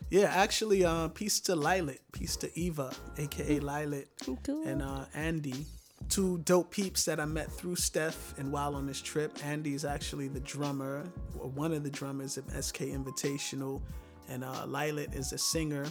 Yeah, 0.10 0.32
actually, 0.34 0.84
uh, 0.84 1.10
peace 1.10 1.40
to 1.42 1.56
Lilet, 1.56 2.00
peace 2.12 2.36
to 2.38 2.60
Eva, 2.60 2.92
aka 3.18 3.60
Lilet, 3.60 4.08
cool. 4.44 4.64
and 4.68 4.82
uh, 4.82 5.06
Andy, 5.14 5.66
two 6.12 6.40
dope 6.40 6.70
peeps 6.70 7.06
that 7.06 7.22
I 7.22 7.26
met 7.26 7.50
through 7.50 7.78
Steph 7.78 8.38
and 8.38 8.52
while 8.52 8.76
on 8.76 8.86
this 8.86 9.02
trip. 9.02 9.40
Andy's 9.46 9.86
actually 9.86 10.28
the 10.28 10.42
drummer, 10.42 11.06
or 11.40 11.50
one 11.50 11.72
of 11.72 11.84
the 11.84 11.90
drummers 11.90 12.38
of 12.38 12.44
SK 12.50 12.80
Invitational, 12.80 13.82
and 14.30 14.44
uh, 14.44 14.66
is 15.14 15.32
a 15.32 15.38
singer 15.38 15.86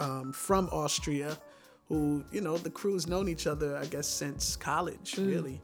um, 0.00 0.32
from 0.32 0.68
Austria, 0.72 1.38
who 1.88 2.24
you 2.32 2.40
know 2.40 2.58
the 2.58 2.70
crew's 2.70 3.06
known 3.06 3.28
each 3.28 3.46
other, 3.46 3.76
I 3.76 3.86
guess, 3.86 4.08
since 4.08 4.56
college, 4.56 5.16
really. 5.16 5.60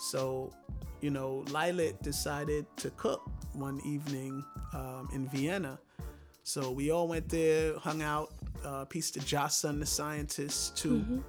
So, 0.00 0.52
you 1.00 1.10
know, 1.10 1.44
Lilet 1.50 2.02
decided 2.02 2.66
to 2.78 2.90
cook 2.90 3.30
one 3.52 3.80
evening 3.84 4.44
um, 4.72 5.08
in 5.14 5.28
Vienna. 5.28 5.78
So 6.42 6.72
we 6.72 6.90
all 6.90 7.06
went 7.06 7.28
there, 7.28 7.78
hung 7.78 8.02
out. 8.02 8.32
Uh, 8.64 8.84
peace 8.84 9.10
to 9.12 9.20
Jason, 9.20 9.78
the 9.78 9.86
scientist, 9.86 10.76
too, 10.76 11.22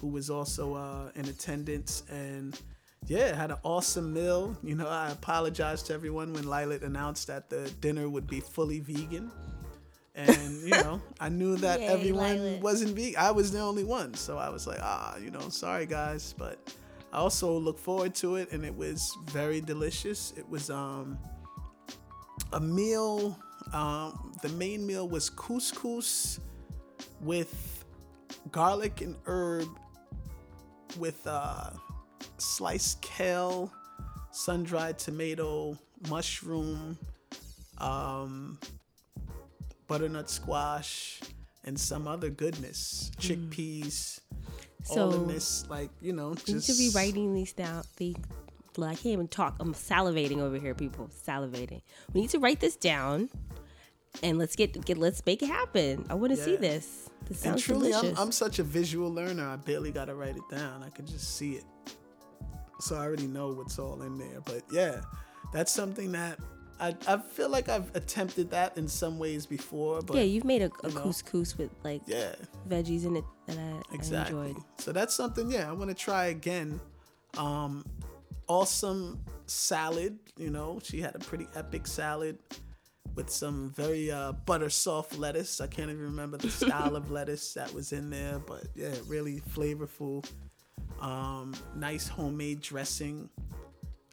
who 0.00 0.08
was 0.08 0.30
also 0.30 0.74
uh, 0.74 1.10
in 1.14 1.26
attendance. 1.28 2.02
And 2.10 2.58
yeah, 3.06 3.34
had 3.34 3.50
an 3.50 3.58
awesome 3.62 4.12
meal. 4.12 4.56
You 4.62 4.74
know, 4.74 4.88
I 4.88 5.10
apologized 5.10 5.86
to 5.86 5.94
everyone 5.94 6.32
when 6.32 6.44
Lilet 6.44 6.82
announced 6.82 7.26
that 7.28 7.50
the 7.50 7.70
dinner 7.80 8.08
would 8.08 8.26
be 8.26 8.40
fully 8.40 8.80
vegan. 8.80 9.30
And, 10.14 10.62
you 10.62 10.70
know, 10.70 11.00
I 11.20 11.28
knew 11.28 11.56
that 11.56 11.80
Yay, 11.80 11.86
everyone 11.86 12.38
Lilet. 12.38 12.60
wasn't 12.62 12.96
vegan. 12.96 13.16
I 13.18 13.30
was 13.30 13.52
the 13.52 13.60
only 13.60 13.84
one. 13.84 14.14
So 14.14 14.38
I 14.38 14.48
was 14.48 14.66
like, 14.66 14.78
ah, 14.80 15.16
you 15.18 15.30
know, 15.30 15.48
sorry 15.48 15.86
guys. 15.86 16.34
But 16.36 16.58
I 17.12 17.18
also 17.18 17.56
look 17.58 17.78
forward 17.78 18.14
to 18.16 18.36
it. 18.36 18.52
And 18.52 18.64
it 18.64 18.74
was 18.74 19.16
very 19.26 19.60
delicious. 19.60 20.32
It 20.36 20.48
was, 20.48 20.70
um, 20.70 21.18
a 22.52 22.60
meal. 22.60 23.38
Um, 23.72 24.32
the 24.42 24.48
main 24.50 24.86
meal 24.86 25.08
was 25.08 25.28
couscous 25.30 26.38
with 27.20 27.84
garlic 28.52 29.00
and 29.00 29.16
herb, 29.26 29.68
with 30.98 31.26
uh, 31.26 31.70
sliced 32.38 33.02
kale, 33.02 33.72
sun 34.30 34.64
dried 34.64 34.98
tomato, 34.98 35.78
mushroom, 36.08 36.98
um, 37.78 38.58
butternut 39.86 40.30
squash, 40.30 41.20
and 41.64 41.78
some 41.78 42.06
other 42.06 42.30
goodness. 42.30 43.10
Chickpeas. 43.18 44.20
all 44.90 45.14
in 45.14 45.26
this, 45.26 45.68
like, 45.68 45.90
you 46.00 46.12
know, 46.12 46.34
you 46.46 46.54
need 46.54 46.62
to 46.62 46.76
be 46.76 46.90
writing 46.94 47.34
these 47.34 47.52
down. 47.52 47.82
The 47.96 48.16
I 48.78 48.94
can't 48.94 49.06
even 49.06 49.28
talk. 49.28 49.56
I'm 49.58 49.72
salivating 49.72 50.38
over 50.40 50.58
here, 50.58 50.74
people. 50.74 51.08
Salivating. 51.26 51.80
We 52.12 52.20
need 52.20 52.30
to 52.30 52.38
write 52.38 52.60
this 52.60 52.76
down, 52.76 53.30
and 54.22 54.38
let's 54.38 54.56
get 54.56 54.84
get 54.84 54.98
let's 54.98 55.24
make 55.26 55.42
it 55.42 55.48
happen. 55.48 56.06
I 56.10 56.14
want 56.14 56.32
to 56.32 56.36
see 56.36 56.52
Yeah. 56.52 56.58
this. 56.58 57.10
This 57.28 57.44
And 57.44 57.60
sounds 57.60 57.62
truly, 57.62 57.92
I'm. 57.92 58.16
I'm 58.16 58.32
such 58.32 58.58
a 58.60 58.62
visual 58.62 59.12
learner. 59.12 59.48
I 59.48 59.56
barely 59.56 59.90
got 59.90 60.04
to 60.06 60.14
write 60.14 60.36
it 60.36 60.48
down. 60.48 60.82
I 60.84 60.90
could 60.90 61.06
just 61.06 61.36
see 61.36 61.54
it. 61.54 61.64
So 62.80 62.96
I 62.96 63.00
already 63.00 63.26
know 63.26 63.52
what's 63.52 63.78
all 63.78 64.02
in 64.02 64.16
there. 64.18 64.40
But 64.44 64.62
yeah, 64.70 65.00
that's 65.52 65.72
something 65.72 66.12
that 66.12 66.38
I, 66.78 66.94
I 67.08 67.18
feel 67.18 67.48
like 67.48 67.68
I've 67.68 67.94
attempted 67.96 68.50
that 68.50 68.76
in 68.76 68.86
some 68.86 69.18
ways 69.18 69.46
before. 69.46 70.02
But 70.02 70.16
yeah, 70.16 70.22
you've 70.22 70.44
made 70.44 70.62
a, 70.62 70.70
a 70.84 70.88
you 70.88 70.94
know. 70.94 71.00
couscous 71.00 71.56
with 71.56 71.70
like 71.82 72.02
yeah, 72.06 72.34
veggies 72.68 73.04
in 73.06 73.16
it 73.16 73.24
that 73.46 73.58
I, 73.58 73.94
exactly. 73.94 74.38
I 74.38 74.46
enjoyed. 74.48 74.62
So 74.78 74.92
that's 74.92 75.14
something, 75.14 75.50
yeah, 75.50 75.68
I 75.68 75.72
want 75.72 75.90
to 75.90 75.96
try 75.96 76.26
again. 76.26 76.80
Um, 77.38 77.84
awesome 78.46 79.20
salad, 79.46 80.18
you 80.36 80.50
know, 80.50 80.78
she 80.82 81.00
had 81.00 81.14
a 81.14 81.18
pretty 81.18 81.46
epic 81.54 81.86
salad 81.86 82.38
with 83.16 83.30
some 83.30 83.70
very 83.74 84.10
uh, 84.10 84.32
butter 84.32 84.70
soft 84.70 85.18
lettuce. 85.18 85.60
I 85.60 85.66
can't 85.66 85.90
even 85.90 86.02
remember 86.02 86.36
the 86.36 86.50
style 86.50 86.94
of 86.94 87.10
lettuce 87.10 87.54
that 87.54 87.72
was 87.72 87.92
in 87.92 88.10
there, 88.10 88.38
but 88.38 88.64
yeah, 88.74 88.92
really 89.08 89.40
flavorful. 89.40 90.24
Um, 91.00 91.54
nice 91.74 92.06
homemade 92.06 92.60
dressing, 92.60 93.28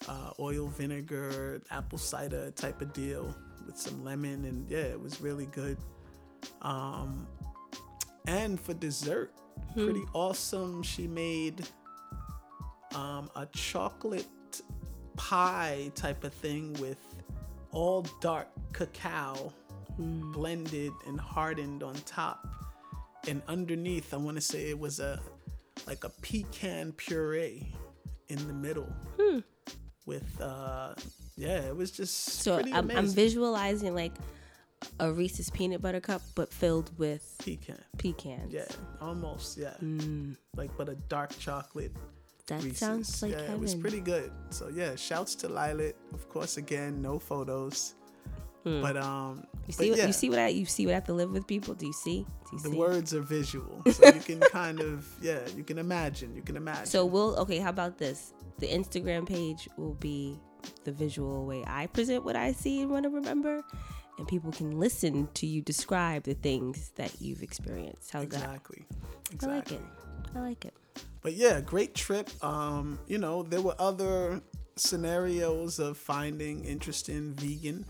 uh, 0.08 0.32
oil, 0.40 0.68
vinegar, 0.68 1.62
apple 1.70 1.98
cider 1.98 2.52
type 2.52 2.82
of 2.82 2.94
deal 2.94 3.36
with 3.66 3.78
some 3.78 4.04
lemon, 4.04 4.46
and 4.46 4.70
yeah, 4.70 4.80
it 4.80 5.00
was 5.00 5.22
really 5.22 5.46
good. 5.48 5.78
Um, 6.62 7.28
and 8.28 8.60
for 8.60 8.74
dessert, 8.74 9.34
pretty 9.76 10.04
awesome. 10.14 10.82
She 10.82 11.08
made 11.08 11.66
um, 12.96 13.30
a 13.36 13.46
chocolate 13.48 14.28
pie 15.16 15.92
type 15.96 16.24
of 16.24 16.34
thing 16.34 16.74
with 16.74 16.98
all 17.74 18.04
dark 18.22 18.48
cacao 18.72 19.52
blended 19.98 20.92
and 21.08 21.20
hardened 21.20 21.84
on 21.84 21.94
top. 22.06 22.48
And 23.28 23.42
underneath, 23.48 24.14
I 24.14 24.18
want 24.18 24.38
to 24.38 24.42
say 24.42 24.70
it 24.70 24.80
was 24.80 25.00
a 25.00 25.20
like 25.88 26.04
a 26.04 26.10
pecan 26.22 26.92
puree 26.94 27.74
in 28.30 28.48
the 28.48 28.54
middle 28.54 28.92
with 30.06 30.40
uh 30.42 30.94
yeah, 31.36 31.62
it 31.62 31.76
was 31.76 31.92
just 31.92 32.16
So 32.42 32.62
I'm, 32.74 32.92
I'm 32.92 33.08
visualizing 33.08 33.96
like 33.96 34.14
a 35.00 35.12
Reese's 35.12 35.50
peanut 35.50 35.82
butter 35.82 36.02
cup, 36.02 36.22
but 36.36 36.54
filled 36.54 36.92
with 37.00 37.36
pecan. 37.40 37.80
pecans. 37.98 38.54
Yeah, 38.54 38.66
almost. 39.02 39.58
Yeah, 39.58 39.74
Mm, 39.82 40.36
like 40.56 40.76
but 40.78 40.90
a 40.90 40.96
dark 40.96 41.38
chocolate 41.40 41.96
that 42.48 42.64
Reese's. 42.64 42.80
sounds 42.80 43.22
like 43.22 43.32
yeah, 43.32 43.42
heaven. 43.42 43.56
it 43.56 43.60
was 43.60 43.76
pretty 43.76 44.02
good. 44.02 44.32
So 44.50 44.70
yeah, 44.70 44.96
shouts 44.96 45.36
to 45.36 45.48
Lilet. 45.50 45.96
Of 46.14 46.30
course, 46.30 46.58
again, 46.58 47.02
no 47.02 47.20
photos, 47.20 47.96
but 48.64 48.98
um, 48.98 49.46
Hmm. 49.64 49.68
You 49.68 49.74
see 49.74 49.90
what 49.92 50.00
yeah, 50.00 50.08
you 50.08 50.14
see 50.14 50.30
what 50.30 50.40
I 50.40 50.48
you 50.50 50.66
see 50.66 50.86
what 50.86 50.92
I 50.92 50.96
have 50.96 51.06
to 51.06 51.14
live 51.14 51.32
with 51.32 51.48
people. 51.48 51.74
Do 51.74 51.86
you 51.86 51.94
see? 51.94 52.26
Do 52.50 52.58
you 52.58 52.60
the 52.60 52.70
see? 52.70 52.78
words 52.78 53.14
are 53.14 53.22
visual, 53.22 53.82
so 53.92 54.06
you 54.08 54.20
can 54.20 54.40
kind 54.42 54.82
of 54.82 55.08
yeah, 55.22 55.40
you 55.56 55.64
can 55.64 55.78
imagine. 55.78 56.36
You 56.36 56.42
can 56.42 56.58
imagine. 56.58 56.86
So 56.86 57.06
we'll 57.06 57.36
okay. 57.38 57.60
How 57.60 57.70
about 57.70 57.98
this? 57.98 58.34
The 58.60 58.68
Instagram 58.68 59.28
page 59.28 59.70
will 59.78 59.96
be 59.96 60.38
the 60.84 60.92
visual 60.92 61.46
way 61.46 61.64
I 61.66 61.88
present 61.88 62.24
what 62.24 62.36
I 62.36 62.52
see 62.52 62.82
and 62.82 62.92
want 62.92 63.04
to 63.04 63.10
remember, 63.10 63.64
and 64.18 64.28
people 64.28 64.52
can 64.52 64.80
listen 64.80 65.30
to 65.36 65.48
you 65.48 65.62
describe 65.62 66.24
the 66.24 66.34
things 66.34 66.92
that 66.96 67.22
you've 67.22 67.42
experienced. 67.42 68.12
How's 68.12 68.24
exactly, 68.24 68.86
that? 68.90 69.34
Exactly. 69.34 69.56
I 69.56 69.60
like 69.60 69.72
it. 69.72 70.36
I 70.36 70.40
like 70.40 70.66
it. 70.66 70.74
But 71.24 71.34
yeah, 71.34 71.62
great 71.62 71.96
trip. 71.96 72.30
Um, 72.44 73.00
you 73.08 73.18
know, 73.18 73.44
there 73.44 73.62
were 73.62 73.76
other 73.80 74.42
scenarios 74.76 75.80
of 75.80 75.98
finding 75.98 76.64
interesting 76.66 77.34
vegan. 77.34 77.86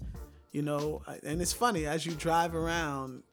You 0.52 0.62
know, 0.62 1.02
and 1.24 1.42
it's 1.42 1.52
funny 1.54 1.88
as 1.88 2.06
you 2.06 2.12
drive 2.14 2.54
around 2.54 3.24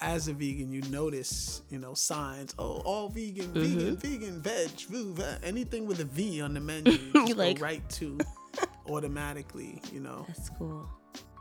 as 0.00 0.26
a 0.28 0.32
vegan, 0.32 0.72
you 0.72 0.82
notice, 0.90 1.62
you 1.70 1.78
know, 1.78 1.94
signs. 1.94 2.52
Oh, 2.58 2.80
all 2.84 3.08
vegan, 3.08 3.52
vegan, 3.52 3.96
vegan, 3.96 4.42
veg, 4.42 4.70
voo, 4.90 5.14
anything 5.44 5.86
with 5.86 6.00
a 6.00 6.04
V 6.04 6.42
on 6.42 6.54
the 6.54 6.60
menu, 6.60 6.98
you 7.14 7.34
like- 7.34 7.58
go 7.58 7.62
right 7.64 7.88
to 7.90 8.18
automatically. 8.90 9.80
You 9.92 10.00
know, 10.00 10.24
That's 10.28 10.50
cool. 10.50 10.88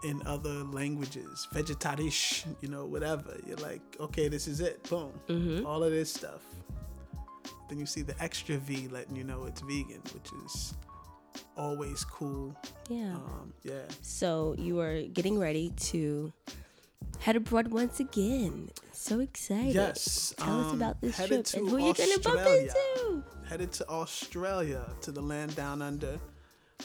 in 0.04 0.22
other 0.28 0.64
languages, 0.66 1.48
vegetarisch, 1.54 2.46
you 2.62 2.70
know, 2.70 2.86
whatever. 2.86 3.36
You're 3.48 3.58
like, 3.58 3.82
okay, 4.00 4.28
this 4.28 4.48
is 4.48 4.60
it. 4.60 4.88
Boom. 4.90 5.12
Mm-hmm. 5.28 5.66
All 5.66 5.84
of 5.84 5.92
this 5.92 6.14
stuff. 6.14 6.44
Then 7.70 7.80
you 7.80 7.86
see 7.86 8.02
the 8.02 8.16
extra 8.22 8.58
V 8.58 8.88
letting 8.90 9.16
you 9.16 9.24
know 9.24 9.46
it's 9.46 9.62
vegan, 9.62 10.02
which 10.14 10.30
is 10.46 10.74
always 11.58 12.04
cool. 12.06 12.56
Yeah. 12.90 13.16
Um, 13.16 13.54
yeah. 13.64 13.82
So 14.02 14.56
you 14.58 14.80
are 14.80 15.02
getting 15.04 15.40
ready 15.40 15.70
to 15.92 16.32
head 17.20 17.36
abroad 17.36 17.70
once 17.70 18.00
again. 18.00 18.70
So 18.92 19.20
excited. 19.20 19.74
Yes. 19.76 20.34
Tell 20.38 20.60
us 20.62 20.66
um, 20.72 20.76
about 20.76 21.02
this 21.02 21.16
trip 21.16 21.32
and 21.32 21.46
to 21.46 21.60
who 21.60 21.78
you're 21.78 21.94
gonna 21.94 22.20
bump 22.20 22.40
into. 22.48 23.24
Headed 23.48 23.72
to 23.74 23.90
Australia, 23.90 24.86
to 25.02 25.12
the 25.12 25.22
land 25.22 25.56
down 25.56 25.82
under. 25.82 26.20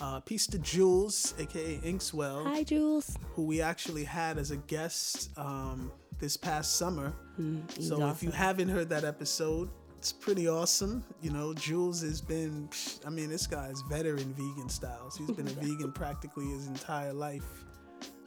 Uh, 0.01 0.21
peace 0.21 0.47
to 0.47 0.59
Jules, 0.59 1.35
aka 1.39 1.79
Inkswel, 1.79 2.45
Hi, 2.45 2.63
Jules. 2.63 3.19
who 3.35 3.45
we 3.45 3.61
actually 3.61 4.05
had 4.05 4.39
as 4.39 4.51
a 4.53 4.57
guest 4.57 5.31
um, 5.37 5.91
this 6.21 6.37
past 6.37 6.77
summer. 6.77 7.13
Mm, 7.41 7.63
So 7.83 8.07
if 8.09 8.23
you 8.23 8.31
haven't 8.31 8.69
heard 8.69 8.89
that 8.91 9.03
episode, 9.05 9.69
it's 10.01 10.13
pretty 10.15 10.49
awesome. 10.49 11.05
You 11.21 11.31
know, 11.31 11.53
Jules 11.53 12.01
has 12.01 12.23
been, 12.23 12.71
I 13.07 13.11
mean, 13.11 13.29
this 13.29 13.47
guy 13.47 13.67
is 13.67 13.83
veteran 13.83 14.33
vegan 14.33 14.71
styles. 14.71 15.15
He's 15.15 15.31
been 15.31 15.47
a 15.47 15.51
vegan 15.61 15.93
practically 15.93 16.47
his 16.47 16.69
entire 16.69 17.13
life. 17.13 17.67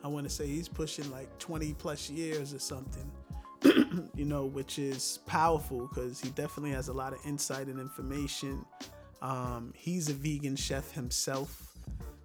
I 0.03 0.07
want 0.07 0.23
to 0.27 0.29
say 0.29 0.45
he's 0.45 0.67
pushing 0.67 1.09
like 1.09 1.35
20 1.39 1.73
plus 1.73 2.11
years 2.11 2.53
or 2.53 2.59
something, 2.59 3.11
you 4.15 4.23
know, 4.23 4.45
which 4.45 4.77
is 4.77 5.17
powerful 5.25 5.87
because 5.87 6.21
he 6.21 6.29
definitely 6.29 6.73
has 6.73 6.89
a 6.89 6.93
lot 6.93 7.11
of 7.11 7.17
insight 7.25 7.65
and 7.65 7.79
information. 7.79 8.63
Um, 9.23 9.73
he's 9.75 10.09
a 10.09 10.13
vegan 10.13 10.55
chef 10.55 10.91
himself. 10.91 11.75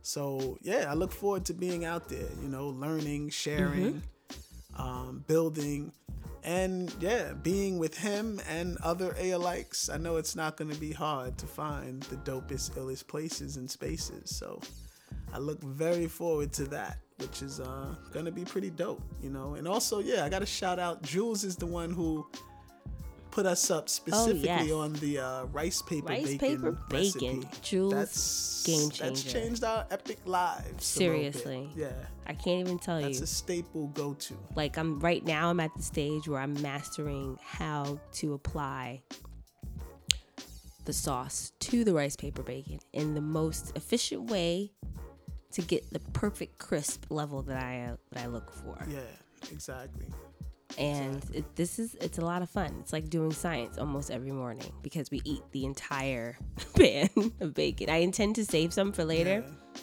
So, 0.02 0.58
yeah, 0.60 0.90
I 0.90 0.92
look 0.92 1.10
forward 1.10 1.46
to 1.46 1.54
being 1.54 1.86
out 1.86 2.10
there, 2.10 2.28
you 2.42 2.48
know, 2.50 2.68
learning, 2.68 3.30
sharing, 3.30 4.02
um, 4.76 5.24
building, 5.26 5.92
and 6.48 6.94
yeah, 6.98 7.34
being 7.34 7.78
with 7.78 7.98
him 7.98 8.40
and 8.48 8.78
other 8.82 9.10
ALikes. 9.20 9.92
I 9.92 9.98
know 9.98 10.16
it's 10.16 10.34
not 10.34 10.56
going 10.56 10.70
to 10.70 10.80
be 10.80 10.92
hard 10.92 11.36
to 11.36 11.46
find 11.46 12.02
the 12.04 12.16
dopest, 12.16 12.70
illest 12.70 13.06
places 13.06 13.58
and 13.58 13.70
spaces. 13.70 14.34
So, 14.34 14.58
I 15.34 15.38
look 15.38 15.62
very 15.62 16.06
forward 16.06 16.54
to 16.54 16.64
that, 16.68 17.00
which 17.18 17.42
is 17.42 17.60
uh, 17.60 17.94
going 18.14 18.24
to 18.24 18.30
be 18.30 18.46
pretty 18.46 18.70
dope, 18.70 19.02
you 19.22 19.28
know. 19.28 19.56
And 19.56 19.68
also, 19.68 19.98
yeah, 19.98 20.24
I 20.24 20.30
got 20.30 20.38
to 20.38 20.46
shout 20.46 20.78
out 20.78 21.02
Jules 21.02 21.44
is 21.44 21.54
the 21.54 21.66
one 21.66 21.92
who 21.92 22.26
put 23.38 23.46
us 23.46 23.70
up 23.70 23.88
specifically 23.88 24.40
yes. 24.40 24.72
on 24.72 24.92
the 24.94 25.16
uh, 25.16 25.44
rice 25.52 25.80
paper 25.80 26.08
Rice 26.08 26.24
bacon 26.24 26.38
paper 26.38 26.72
bacon. 26.90 27.40
recipe. 27.40 27.58
Jules, 27.62 27.94
that's 27.94 28.62
game 28.64 28.90
changer. 28.90 29.04
That's 29.04 29.22
changed 29.22 29.62
our 29.62 29.86
epic 29.92 30.18
lives. 30.24 30.58
a 30.58 30.64
little 30.64 30.74
bit. 30.74 30.82
Seriously. 30.82 31.70
yeah. 31.76 31.92
I 32.26 32.34
can't 32.34 32.66
even 32.66 32.80
tell 32.80 32.96
That's 33.00 33.14
you. 33.14 33.20
That's 33.20 33.30
a 33.30 33.34
staple 33.34 33.86
go-to. 33.94 34.34
like 34.56 34.76
I'm 34.76 34.98
right 34.98 35.24
now 35.24 35.50
I'm 35.50 35.60
at 35.60 35.70
the 35.76 35.84
stage 35.84 36.26
where 36.26 36.40
I'm 36.40 36.60
mastering 36.60 37.38
how 37.46 38.00
to 38.14 38.34
apply 38.34 39.02
the 40.84 40.92
sauce 40.92 41.52
to 41.60 41.84
the 41.84 41.94
rice 41.94 42.16
paper 42.16 42.42
bacon 42.42 42.80
in 42.92 43.14
the 43.14 43.20
most 43.20 43.76
efficient 43.76 44.32
way 44.32 44.72
to 45.52 45.62
get 45.62 45.88
the 45.92 46.00
perfect 46.00 46.58
crisp 46.58 47.04
level 47.08 47.42
that 47.42 47.56
I 47.56 47.92
that 48.10 48.24
I 48.24 48.26
look 48.26 48.50
for. 48.50 48.76
Yeah, 48.90 48.98
exactly. 49.52 50.06
And 50.78 51.24
it, 51.34 51.56
this 51.56 51.78
is 51.78 51.94
it's 52.00 52.18
a 52.18 52.24
lot 52.24 52.42
of 52.42 52.48
fun. 52.48 52.76
It's 52.80 52.92
like 52.92 53.10
doing 53.10 53.32
science 53.32 53.78
almost 53.78 54.10
every 54.10 54.30
morning 54.30 54.72
because 54.82 55.10
we 55.10 55.20
eat 55.24 55.42
the 55.52 55.64
entire 55.64 56.36
pan 56.76 57.08
of 57.40 57.54
bacon. 57.54 57.90
I 57.90 57.96
intend 57.96 58.36
to 58.36 58.44
save 58.44 58.72
some 58.72 58.92
for 58.92 59.04
later. 59.04 59.44
Yeah. 59.46 59.80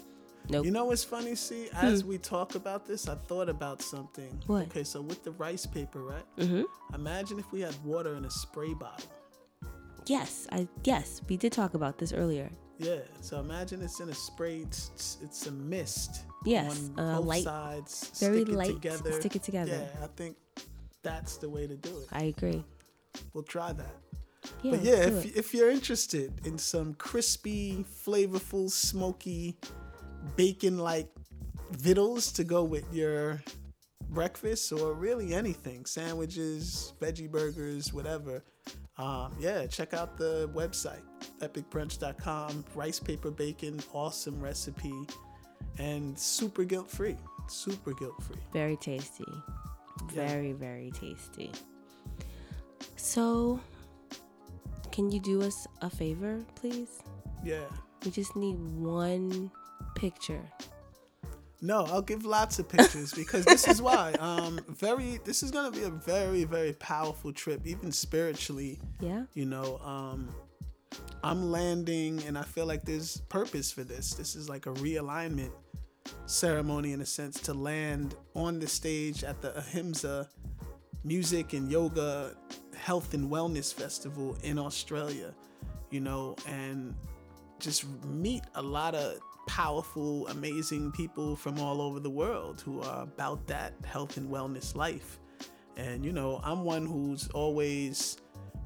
Nope. 0.47 0.65
You 0.65 0.71
know 0.71 0.85
what's 0.85 1.03
funny? 1.03 1.33
See, 1.35 1.69
as 1.73 2.05
we 2.05 2.19
talk 2.19 2.53
about 2.53 2.85
this, 2.85 3.09
I 3.09 3.15
thought 3.15 3.49
about 3.49 3.81
something. 3.81 4.29
Hmm. 4.45 4.53
What? 4.53 4.63
Okay, 4.67 4.83
so 4.83 5.01
with 5.01 5.23
the 5.23 5.31
rice 5.31 5.65
paper, 5.65 6.03
right? 6.03 6.25
Mm-hmm. 6.37 6.63
Imagine 6.93 7.39
if 7.39 7.51
we 7.51 7.61
had 7.61 7.75
water 7.83 8.15
in 8.15 8.25
a 8.25 8.29
spray 8.31 8.73
bottle. 8.75 9.09
Yes, 10.05 10.47
I 10.51 10.67
yes 10.83 11.21
we 11.27 11.35
did 11.35 11.51
talk 11.51 11.73
about 11.73 11.97
this 11.97 12.13
earlier. 12.13 12.49
Yeah. 12.77 12.99
So 13.21 13.39
imagine 13.39 13.81
it's 13.81 13.99
in 13.99 14.09
a 14.09 14.13
spray. 14.13 14.57
It's, 14.59 15.17
it's, 15.23 15.47
a 15.47 15.51
mist. 15.51 16.23
Yes, 16.45 16.89
On 16.97 17.03
uh, 17.05 17.17
both 17.17 17.25
light- 17.25 17.43
sides. 17.43 18.11
very 18.19 18.41
stick 18.41 18.49
it 18.49 18.55
light, 18.55 18.67
Together. 18.73 19.11
stick 19.13 19.35
it 19.35 19.43
together. 19.43 19.87
Yeah, 19.95 20.03
I 20.03 20.07
think 20.15 20.35
that's 21.05 21.37
the 21.37 21.47
way 21.47 21.67
to 21.67 21.75
do 21.77 21.89
it. 21.89 22.07
I 22.11 22.23
agree. 22.23 22.63
We'll 23.33 23.43
try 23.43 23.71
that. 23.71 23.95
Yeah, 24.63 24.71
but 24.71 24.81
yeah, 24.81 24.95
if, 24.95 25.25
it. 25.25 25.37
if 25.37 25.53
you're 25.53 25.69
interested 25.69 26.33
in 26.45 26.57
some 26.57 26.95
crispy, 26.95 27.85
flavorful, 28.05 28.69
smoky, 28.69 29.55
bacon 30.35 30.79
like 30.79 31.07
vittles 31.71 32.31
to 32.33 32.43
go 32.43 32.63
with 32.63 32.91
your 32.91 33.41
breakfast 34.09 34.71
or 34.73 34.93
really 34.93 35.33
anything 35.33 35.85
sandwiches, 35.85 36.93
veggie 36.99 37.29
burgers, 37.29 37.93
whatever. 37.93 38.43
Um, 38.97 39.35
yeah, 39.39 39.67
check 39.67 39.93
out 39.93 40.17
the 40.17 40.49
website 40.53 41.01
epicbrunch.com. 41.41 42.65
Rice 42.73 42.99
paper 42.99 43.29
bacon, 43.29 43.79
awesome 43.93 44.39
recipe, 44.39 44.93
and 45.77 46.17
super 46.17 46.63
guilt 46.63 46.89
free. 46.89 47.17
Super 47.47 47.93
guilt 47.93 48.21
free. 48.23 48.37
Very 48.53 48.77
tasty. 48.77 49.25
Yeah. 50.15 50.27
Very, 50.27 50.53
very 50.53 50.91
tasty. 50.91 51.51
So, 52.95 53.59
can 54.91 55.11
you 55.11 55.19
do 55.19 55.41
us 55.41 55.67
a 55.81 55.89
favor, 55.89 56.43
please? 56.55 56.99
Yeah. 57.43 57.65
We 58.03 58.11
just 58.11 58.35
need 58.35 58.57
one 58.59 59.51
picture. 59.95 60.41
No, 61.61 61.85
I'll 61.85 62.01
give 62.01 62.25
lots 62.25 62.59
of 62.59 62.69
pictures 62.69 63.13
because 63.13 63.45
this 63.45 63.67
is 63.67 63.81
why. 63.81 64.13
Um, 64.25 64.59
very. 64.69 65.19
This 65.23 65.43
is 65.43 65.51
gonna 65.51 65.71
be 65.71 65.83
a 65.83 65.89
very, 65.89 66.43
very 66.45 66.73
powerful 66.73 67.31
trip, 67.31 67.61
even 67.65 67.91
spiritually. 67.91 68.79
Yeah? 68.99 69.23
You 69.33 69.45
know, 69.45 69.77
um, 69.79 70.29
I'm 71.23 71.51
landing, 71.51 72.21
and 72.27 72.37
I 72.37 72.43
feel 72.43 72.65
like 72.65 72.83
there's 72.85 73.17
purpose 73.29 73.71
for 73.71 73.83
this. 73.83 74.13
This 74.13 74.35
is 74.35 74.49
like 74.49 74.65
a 74.65 74.73
realignment 74.73 75.51
ceremony 76.25 76.93
in 76.93 77.01
a 77.01 77.05
sense 77.05 77.39
to 77.41 77.53
land 77.53 78.15
on 78.33 78.59
the 78.59 78.67
stage 78.67 79.23
at 79.23 79.41
the 79.41 79.55
Ahimsa 79.57 80.29
Music 81.03 81.53
and 81.53 81.71
Yoga 81.71 82.35
Health 82.75 83.13
and 83.13 83.29
Wellness 83.29 83.73
Festival 83.73 84.37
in 84.43 84.57
Australia. 84.57 85.33
You 85.91 85.99
know, 86.01 86.35
and 86.47 86.95
just 87.59 87.85
meet 88.05 88.43
a 88.55 88.61
lot 88.61 88.95
of 88.95 89.19
powerful, 89.47 90.27
amazing 90.27 90.91
people 90.91 91.35
from 91.35 91.59
all 91.59 91.81
over 91.81 91.99
the 91.99 92.09
world 92.09 92.61
who 92.61 92.81
are 92.81 93.03
about 93.03 93.45
that 93.47 93.73
health 93.85 94.17
and 94.17 94.29
wellness 94.29 94.75
life. 94.75 95.19
And 95.77 96.03
you 96.03 96.11
know, 96.11 96.41
I'm 96.43 96.63
one 96.63 96.85
who's 96.85 97.27
always 97.29 98.17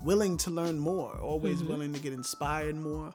willing 0.03 0.37
to 0.37 0.51
learn 0.51 0.79
more, 0.79 1.17
always 1.19 1.57
mm-hmm. 1.57 1.67
willing 1.67 1.93
to 1.93 1.99
get 1.99 2.13
inspired 2.13 2.75
more. 2.75 3.11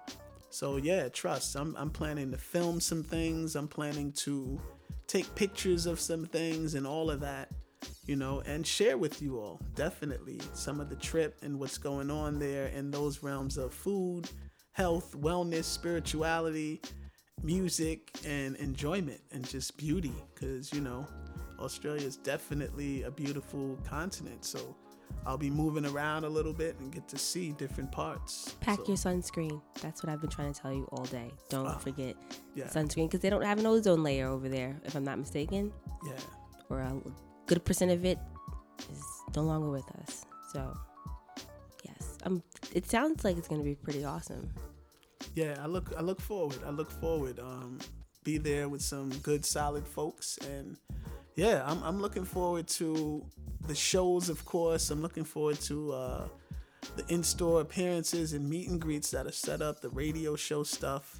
So 0.54 0.76
yeah, 0.76 1.08
trust. 1.08 1.56
I'm 1.56 1.74
I'm 1.76 1.90
planning 1.90 2.30
to 2.30 2.38
film 2.38 2.78
some 2.80 3.02
things. 3.02 3.56
I'm 3.56 3.66
planning 3.66 4.12
to 4.12 4.60
take 5.08 5.34
pictures 5.34 5.84
of 5.86 5.98
some 5.98 6.26
things 6.26 6.74
and 6.76 6.86
all 6.86 7.10
of 7.10 7.18
that, 7.20 7.50
you 8.06 8.14
know, 8.14 8.40
and 8.46 8.64
share 8.64 8.96
with 8.96 9.20
you 9.20 9.40
all 9.40 9.60
definitely 9.74 10.40
some 10.52 10.78
of 10.80 10.88
the 10.88 10.94
trip 10.94 11.38
and 11.42 11.58
what's 11.58 11.76
going 11.76 12.08
on 12.08 12.38
there 12.38 12.68
in 12.68 12.92
those 12.92 13.20
realms 13.20 13.56
of 13.56 13.74
food, 13.74 14.30
health, 14.70 15.16
wellness, 15.20 15.64
spirituality, 15.64 16.80
music, 17.42 18.12
and 18.24 18.54
enjoyment 18.56 19.20
and 19.32 19.46
just 19.48 19.76
beauty. 19.76 20.14
Because, 20.34 20.72
you 20.72 20.80
know, 20.80 21.04
Australia 21.58 22.06
is 22.06 22.16
definitely 22.16 23.02
a 23.02 23.10
beautiful 23.10 23.76
continent. 23.84 24.44
So 24.44 24.76
I'll 25.26 25.38
be 25.38 25.50
moving 25.50 25.86
around 25.86 26.24
a 26.24 26.28
little 26.28 26.52
bit 26.52 26.78
and 26.80 26.92
get 26.92 27.08
to 27.08 27.18
see 27.18 27.52
different 27.52 27.90
parts. 27.90 28.54
Pack 28.60 28.78
So, 28.80 28.84
your 28.88 28.96
sunscreen. 28.96 29.62
That's 29.80 30.02
what 30.02 30.12
I've 30.12 30.20
been 30.20 30.30
trying 30.30 30.52
to 30.52 30.60
tell 30.60 30.72
you 30.72 30.86
all 30.92 31.04
day. 31.06 31.30
Don't 31.48 31.66
Ah, 31.66 31.78
forget 31.78 32.14
yeah. 32.54 32.66
sunscreen 32.66 33.06
because 33.08 33.20
they 33.20 33.30
don't 33.30 33.42
have 33.42 33.58
an 33.58 33.66
ozone 33.66 34.02
layer 34.02 34.28
over 34.28 34.48
there, 34.48 34.78
if 34.84 34.94
I'm 34.94 35.04
not 35.04 35.18
mistaken. 35.18 35.72
Yeah. 36.06 36.12
Or 36.68 36.80
a 36.80 37.00
good 37.46 37.64
percent 37.64 37.90
of 37.90 38.04
it 38.04 38.18
is 38.92 39.02
no 39.34 39.42
longer 39.42 39.70
with 39.70 39.88
us. 40.02 40.24
So, 40.52 40.76
yes. 41.84 42.18
Um, 42.24 42.42
it 42.72 42.88
sounds 42.90 43.24
like 43.24 43.36
it's 43.38 43.48
going 43.48 43.60
to 43.60 43.64
be 43.64 43.74
pretty 43.74 44.04
awesome. 44.04 44.50
yeah 45.34 45.56
i 45.60 45.66
look 45.66 45.92
i 45.96 46.02
look 46.02 46.20
forward 46.20 46.58
i 46.66 46.70
look 46.70 46.90
forward 46.90 47.40
um 47.40 47.78
be 48.24 48.36
there 48.38 48.68
with 48.68 48.82
some 48.82 49.08
good 49.22 49.44
solid 49.44 49.86
folks 49.86 50.38
and 50.54 50.76
yeah 51.36 51.62
i'm, 51.66 51.82
I'm 51.82 52.00
looking 52.00 52.24
forward 52.24 52.66
to 52.68 53.24
the 53.66 53.74
shows 53.74 54.28
of 54.28 54.44
course. 54.44 54.90
I'm 54.90 55.00
looking 55.02 55.24
forward 55.24 55.58
to 55.62 55.92
uh 55.92 56.28
the 56.96 57.04
in-store 57.08 57.62
appearances 57.62 58.34
and 58.34 58.46
meet 58.48 58.68
and 58.68 58.78
greets 58.80 59.10
that 59.12 59.26
are 59.26 59.32
set 59.32 59.62
up 59.62 59.80
the 59.80 59.88
radio 59.88 60.36
show 60.36 60.62
stuff 60.62 61.18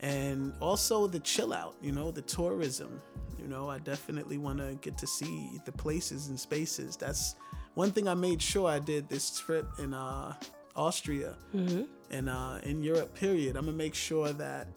and 0.00 0.52
also 0.60 1.06
the 1.06 1.20
chill 1.20 1.52
out 1.54 1.74
you 1.80 1.92
know 1.92 2.10
the 2.10 2.22
tourism. 2.22 3.00
You 3.40 3.48
know 3.48 3.68
i 3.70 3.78
definitely 3.78 4.38
want 4.38 4.58
to 4.58 4.76
get 4.82 4.98
to 4.98 5.06
see 5.06 5.50
the 5.64 5.72
places 5.72 6.28
and 6.28 6.38
spaces. 6.38 6.96
That's 6.96 7.36
one 7.74 7.90
thing 7.90 8.06
i 8.06 8.14
made 8.14 8.40
sure 8.42 8.68
i 8.68 8.78
did 8.78 9.08
this 9.08 9.38
trip 9.40 9.66
in 9.78 9.94
uh 9.94 10.34
austria 10.76 11.34
Mm-hmm. 11.54 11.82
and 12.10 12.28
uh, 12.28 12.58
in 12.64 12.82
Europe, 12.82 13.14
period, 13.14 13.56
I'm 13.56 13.64
gonna 13.66 13.76
make 13.76 13.94
sure 13.94 14.32
that 14.34 14.68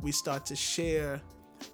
we 0.00 0.12
start 0.12 0.44
to 0.46 0.56
share 0.56 1.20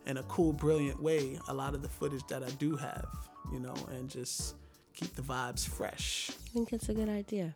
in 0.06 0.16
a 0.18 0.22
cool, 0.24 0.52
brilliant 0.52 1.02
way 1.02 1.38
a 1.48 1.54
lot 1.54 1.74
of 1.74 1.82
the 1.82 1.88
footage 1.88 2.26
that 2.28 2.42
I 2.42 2.50
do 2.50 2.76
have, 2.76 3.06
you 3.52 3.60
know, 3.60 3.74
and 3.90 4.08
just 4.08 4.56
keep 4.94 5.14
the 5.14 5.22
vibes 5.22 5.66
fresh. 5.66 6.30
I 6.30 6.50
think 6.52 6.72
it's 6.72 6.88
a 6.88 6.94
good 6.94 7.08
idea. 7.08 7.54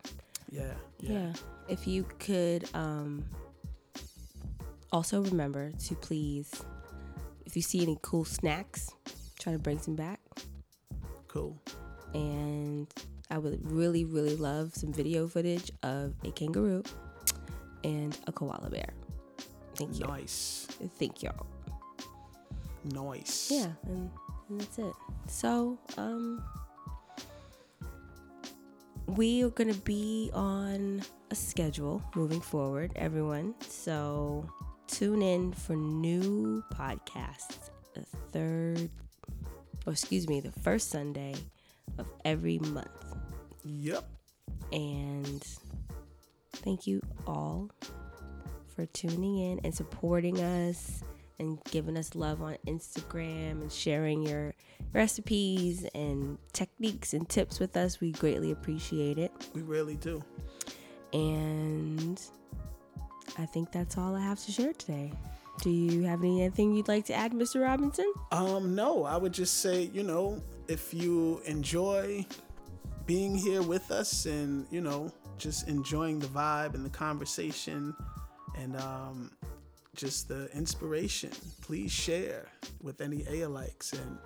Yeah. 0.51 0.73
Yeah. 0.99 1.11
Yeah. 1.11 1.33
If 1.67 1.87
you 1.87 2.05
could 2.19 2.67
um, 2.73 3.23
also 4.91 5.21
remember 5.21 5.71
to 5.71 5.95
please, 5.95 6.51
if 7.45 7.55
you 7.55 7.61
see 7.61 7.81
any 7.81 7.97
cool 8.01 8.25
snacks, 8.25 8.89
try 9.39 9.53
to 9.53 9.59
bring 9.59 9.79
some 9.79 9.95
back. 9.95 10.19
Cool. 11.27 11.57
And 12.13 12.87
I 13.29 13.37
would 13.37 13.59
really, 13.71 14.05
really 14.05 14.35
love 14.35 14.73
some 14.73 14.91
video 14.91 15.27
footage 15.27 15.71
of 15.83 16.15
a 16.23 16.31
kangaroo 16.31 16.83
and 17.83 18.17
a 18.27 18.31
koala 18.31 18.69
bear. 18.69 18.89
Thank 19.75 19.99
you. 19.99 20.05
Nice. 20.07 20.67
Thank 20.97 21.23
y'all. 21.23 21.45
Nice. 22.83 23.51
Yeah, 23.51 23.71
and, 23.87 24.09
and 24.49 24.61
that's 24.61 24.79
it. 24.79 24.93
So, 25.27 25.77
um, 25.97 26.43
we 29.07 29.43
are 29.43 29.49
going 29.49 29.73
to 29.73 29.79
be 29.81 30.29
on 30.33 31.01
a 31.31 31.35
schedule 31.35 32.01
moving 32.15 32.41
forward, 32.41 32.91
everyone. 32.95 33.55
So, 33.67 34.49
tune 34.87 35.21
in 35.21 35.53
for 35.53 35.75
new 35.75 36.63
podcasts 36.73 37.69
the 37.93 38.05
third, 38.31 38.89
or 39.85 39.93
excuse 39.93 40.27
me, 40.27 40.39
the 40.39 40.51
first 40.51 40.89
Sunday 40.89 41.35
of 41.97 42.07
every 42.25 42.59
month. 42.59 43.15
Yep. 43.63 44.07
And 44.71 45.45
thank 46.53 46.85
you 46.87 47.01
all 47.25 47.69
for 48.75 48.85
tuning 48.87 49.37
in 49.39 49.59
and 49.63 49.73
supporting 49.73 50.39
us 50.39 51.03
and 51.39 51.63
giving 51.71 51.97
us 51.97 52.15
love 52.15 52.41
on 52.41 52.57
Instagram 52.67 53.61
and 53.61 53.71
sharing 53.71 54.21
your 54.21 54.53
recipes 54.93 55.85
and 55.95 56.37
techniques 56.53 57.13
and 57.13 57.27
tips 57.29 57.59
with 57.59 57.75
us. 57.77 57.99
We 57.99 58.11
greatly 58.11 58.51
appreciate 58.51 59.17
it. 59.17 59.31
We 59.53 59.61
really 59.61 59.95
do. 59.95 60.23
And 61.13 62.21
I 63.37 63.45
think 63.45 63.71
that's 63.71 63.97
all 63.97 64.15
I 64.15 64.21
have 64.21 64.39
to 64.45 64.51
share 64.51 64.73
today. 64.73 65.13
Do 65.61 65.69
you 65.69 66.03
have 66.03 66.23
anything 66.23 66.73
you'd 66.73 66.87
like 66.87 67.05
to 67.05 67.13
add, 67.13 67.33
Mr. 67.33 67.61
Robinson? 67.61 68.11
Um, 68.31 68.75
no, 68.75 69.03
I 69.03 69.17
would 69.17 69.33
just 69.33 69.61
say, 69.61 69.89
you 69.93 70.03
know, 70.03 70.41
if 70.67 70.93
you 70.93 71.41
enjoy 71.45 72.25
being 73.05 73.35
here 73.35 73.61
with 73.61 73.91
us 73.91 74.25
and, 74.25 74.65
you 74.71 74.81
know, 74.81 75.11
just 75.37 75.67
enjoying 75.67 76.19
the 76.19 76.27
vibe 76.27 76.75
and 76.75 76.85
the 76.85 76.89
conversation 76.89 77.93
and 78.57 78.75
um, 78.77 79.31
just 79.99 80.29
the 80.29 80.49
inspiration, 80.55 81.31
please 81.61 81.91
share 81.91 82.47
with 82.81 83.01
any 83.01 83.25
A-likes 83.29 83.91
and 83.93 84.17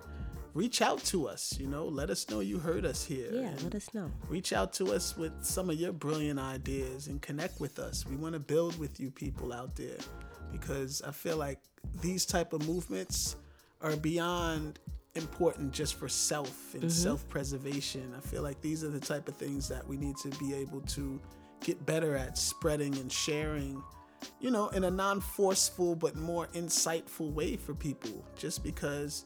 reach 0.54 0.80
out 0.80 1.02
to 1.04 1.26
us, 1.26 1.58
you 1.58 1.66
know, 1.66 1.84
let 1.84 2.10
us 2.10 2.30
know 2.30 2.38
you 2.38 2.58
heard 2.58 2.86
us 2.86 3.04
here. 3.04 3.28
Yeah, 3.32 3.50
let 3.64 3.74
us 3.74 3.92
know. 3.92 4.08
reach 4.28 4.52
out 4.52 4.72
to 4.74 4.92
us 4.92 5.16
with 5.16 5.32
some 5.44 5.68
of 5.68 5.76
your 5.76 5.92
brilliant 5.92 6.38
ideas 6.38 7.08
and 7.08 7.20
connect 7.20 7.60
with 7.60 7.80
us 7.80 8.06
we 8.06 8.14
want 8.14 8.34
to 8.34 8.38
build 8.38 8.78
with 8.78 9.00
you 9.00 9.10
people 9.10 9.52
out 9.52 9.74
there 9.74 9.98
because 10.52 11.02
i 11.02 11.10
feel 11.10 11.36
like 11.36 11.58
these 12.00 12.24
type 12.24 12.52
of 12.52 12.66
movements 12.68 13.36
are 13.80 13.96
beyond 13.96 14.78
important 15.16 15.72
just 15.72 15.94
for 15.94 16.08
self 16.08 16.74
and 16.74 16.84
mm-hmm. 16.84 16.90
self-preservation 16.90 18.14
i 18.16 18.20
feel 18.20 18.42
like 18.42 18.60
these 18.60 18.84
are 18.84 18.90
the 18.90 19.00
type 19.00 19.28
of 19.28 19.36
things 19.36 19.68
that 19.68 19.86
we 19.86 19.96
need 19.96 20.16
to 20.16 20.28
be 20.38 20.54
able 20.54 20.80
to 20.82 21.20
get 21.62 21.84
better 21.86 22.16
at 22.16 22.38
spreading 22.38 22.94
and 22.98 23.10
sharing 23.10 23.82
you 24.40 24.50
know 24.50 24.68
in 24.68 24.84
a 24.84 24.90
non-forceful 24.90 25.94
but 25.96 26.16
more 26.16 26.46
insightful 26.54 27.32
way 27.32 27.56
for 27.56 27.74
people 27.74 28.24
just 28.36 28.62
because 28.62 29.24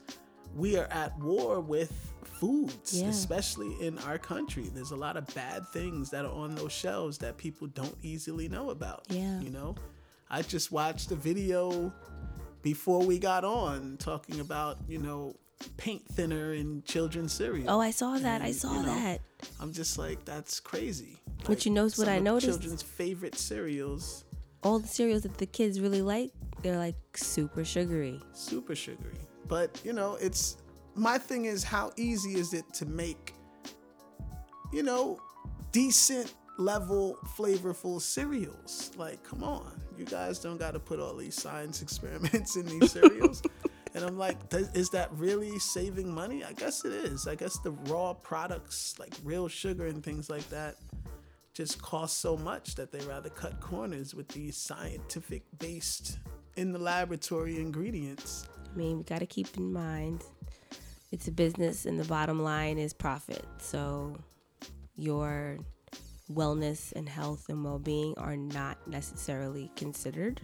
we 0.56 0.76
are 0.76 0.86
at 0.86 1.16
war 1.18 1.60
with 1.60 1.92
foods 2.24 3.00
Yeah. 3.00 3.08
especially 3.08 3.74
in 3.80 3.98
our 4.00 4.18
country 4.18 4.70
there's 4.74 4.92
a 4.92 4.96
lot 4.96 5.16
of 5.16 5.26
bad 5.34 5.66
things 5.68 6.10
that 6.10 6.24
are 6.24 6.32
on 6.32 6.54
those 6.54 6.72
shelves 6.72 7.18
that 7.18 7.36
people 7.36 7.66
don't 7.68 7.96
easily 8.02 8.48
know 8.48 8.70
about 8.70 9.04
Yeah. 9.08 9.40
you 9.40 9.50
know 9.50 9.74
i 10.30 10.42
just 10.42 10.70
watched 10.72 11.10
a 11.10 11.16
video 11.16 11.92
before 12.62 13.02
we 13.04 13.18
got 13.18 13.44
on 13.44 13.96
talking 13.98 14.40
about 14.40 14.78
you 14.88 14.98
know 14.98 15.34
paint 15.76 16.06
thinner 16.06 16.52
in 16.54 16.82
children's 16.84 17.32
cereal 17.32 17.68
Oh, 17.68 17.80
I 17.80 17.90
saw 17.90 18.16
that. 18.18 18.42
I 18.42 18.52
saw 18.52 18.72
you 18.74 18.86
know, 18.86 18.94
that. 18.94 19.20
i'm 19.60 19.72
just 19.72 19.98
like 19.98 20.24
that's 20.24 20.60
crazy 20.60 21.18
But 21.44 21.66
you 21.66 21.72
knows 21.72 21.98
what 21.98 22.08
I 22.08 22.20
noticed? 22.20 22.46
children's 22.60 22.82
favorite 22.82 23.36
cereals 23.36 24.24
All 24.62 24.78
the 24.78 24.88
cereals 24.88 25.22
that 25.22 25.38
the 25.38 25.46
kids 25.46 25.80
really 25.80 26.02
like, 26.02 26.32
they're 26.62 26.78
like 26.78 26.96
super 27.14 27.64
sugary. 27.64 28.20
super 28.32 28.74
sugary. 28.74 29.18
But 29.46 29.80
you 29.84 29.92
know, 29.92 30.16
it's 30.20 30.56
my 30.94 31.18
thing 31.18 31.44
is 31.44 31.62
how 31.62 31.92
easy 31.96 32.34
is 32.34 32.52
it 32.52 32.64
to 32.74 32.86
make, 32.86 33.34
you 34.72 34.82
know, 34.82 35.20
decent 35.72 36.34
level 36.58 37.16
flavorful 37.36 38.00
cereals? 38.00 38.90
Like, 38.96 39.22
come 39.22 39.44
on, 39.44 39.80
you 39.96 40.04
guys 40.04 40.40
don't 40.40 40.58
got 40.58 40.72
to 40.72 40.80
put 40.80 40.98
all 40.98 41.14
these 41.14 41.34
science 41.40 41.82
experiments 41.86 42.56
in 42.56 42.66
these 42.66 42.92
cereals. 42.92 43.42
and 43.94 44.04
I'm 44.04 44.18
like, 44.18 44.36
is 44.52 44.90
that 44.90 45.08
really 45.12 45.58
saving 45.58 46.12
money? 46.12 46.44
I 46.44 46.52
guess 46.52 46.84
it 46.84 46.92
is. 46.92 47.26
I 47.26 47.36
guess 47.36 47.58
the 47.58 47.70
raw 47.86 48.12
products 48.12 48.98
like 48.98 49.14
real 49.22 49.48
sugar 49.48 49.86
and 49.86 50.02
things 50.02 50.28
like 50.28 50.48
that 50.50 50.76
just 51.58 51.82
cost 51.82 52.20
so 52.20 52.36
much 52.36 52.76
that 52.76 52.92
they 52.92 53.00
rather 53.00 53.28
cut 53.30 53.60
corners 53.60 54.14
with 54.14 54.28
these 54.28 54.56
scientific 54.56 55.42
based 55.58 56.20
in 56.54 56.70
the 56.70 56.78
laboratory 56.78 57.56
ingredients. 57.56 58.46
I 58.72 58.76
mean, 58.76 58.98
we 58.98 59.02
got 59.02 59.18
to 59.18 59.26
keep 59.26 59.56
in 59.56 59.72
mind 59.72 60.22
it's 61.10 61.26
a 61.26 61.32
business 61.32 61.84
and 61.84 61.98
the 61.98 62.04
bottom 62.04 62.40
line 62.40 62.78
is 62.78 62.92
profit. 62.92 63.44
So 63.58 64.16
your 64.94 65.58
wellness 66.32 66.92
and 66.92 67.08
health 67.08 67.46
and 67.48 67.64
well 67.64 67.80
being 67.80 68.16
are 68.18 68.36
not 68.36 68.78
necessarily 68.86 69.72
considered. 69.74 70.40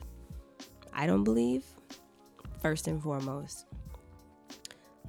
I 0.93 1.07
don't 1.07 1.23
believe, 1.23 1.63
first 2.61 2.89
and 2.89 3.01
foremost. 3.01 3.67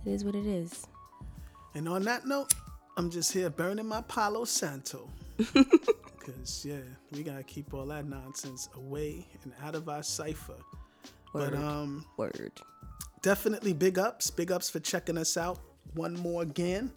It 0.05 0.11
is 0.11 0.23
what 0.23 0.35
it 0.35 0.45
is. 0.45 0.85
And 1.73 1.89
on 1.89 2.03
that 2.03 2.27
note, 2.27 2.53
I'm 2.95 3.09
just 3.09 3.33
here 3.33 3.49
burning 3.49 3.87
my 3.87 4.01
Palo 4.01 4.45
Santo. 4.45 5.09
Because, 6.25 6.65
yeah, 6.65 6.77
we 7.11 7.21
got 7.21 7.37
to 7.37 7.43
keep 7.43 7.71
all 7.71 7.85
that 7.85 8.07
nonsense 8.07 8.67
away 8.75 9.27
and 9.43 9.53
out 9.63 9.75
of 9.75 9.87
our 9.87 10.01
cipher. 10.01 10.55
Word. 11.33 11.51
But 11.51 11.55
um, 11.55 12.03
Word. 12.17 12.51
definitely 13.21 13.73
big 13.73 13.99
ups. 13.99 14.31
Big 14.31 14.51
ups 14.51 14.67
for 14.67 14.79
checking 14.79 15.19
us 15.19 15.37
out 15.37 15.59
one 15.93 16.15
more 16.15 16.41
again. 16.41 16.91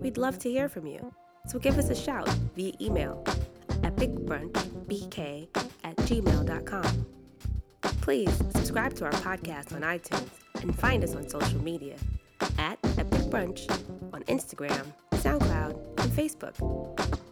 We'd 0.00 0.18
love 0.18 0.38
to 0.40 0.50
hear 0.50 0.68
from 0.68 0.86
you, 0.86 1.12
so 1.46 1.58
give 1.58 1.78
us 1.78 1.88
a 1.90 1.94
shout 1.94 2.28
via 2.56 2.72
email, 2.80 3.24
epicbrunchbk 3.98 5.48
at 5.84 5.96
gmail.com. 5.96 7.06
Please 8.00 8.34
subscribe 8.54 8.94
to 8.94 9.04
our 9.04 9.12
podcast 9.12 9.74
on 9.74 9.82
iTunes 9.82 10.28
and 10.62 10.76
find 10.78 11.04
us 11.04 11.14
on 11.14 11.28
social 11.28 11.62
media 11.62 11.96
at 12.58 12.78
Epic 12.96 13.22
Brunch 13.30 13.70
on 14.12 14.22
Instagram, 14.24 14.86
SoundCloud, 15.12 16.00
and 16.00 16.12
Facebook. 16.12 17.27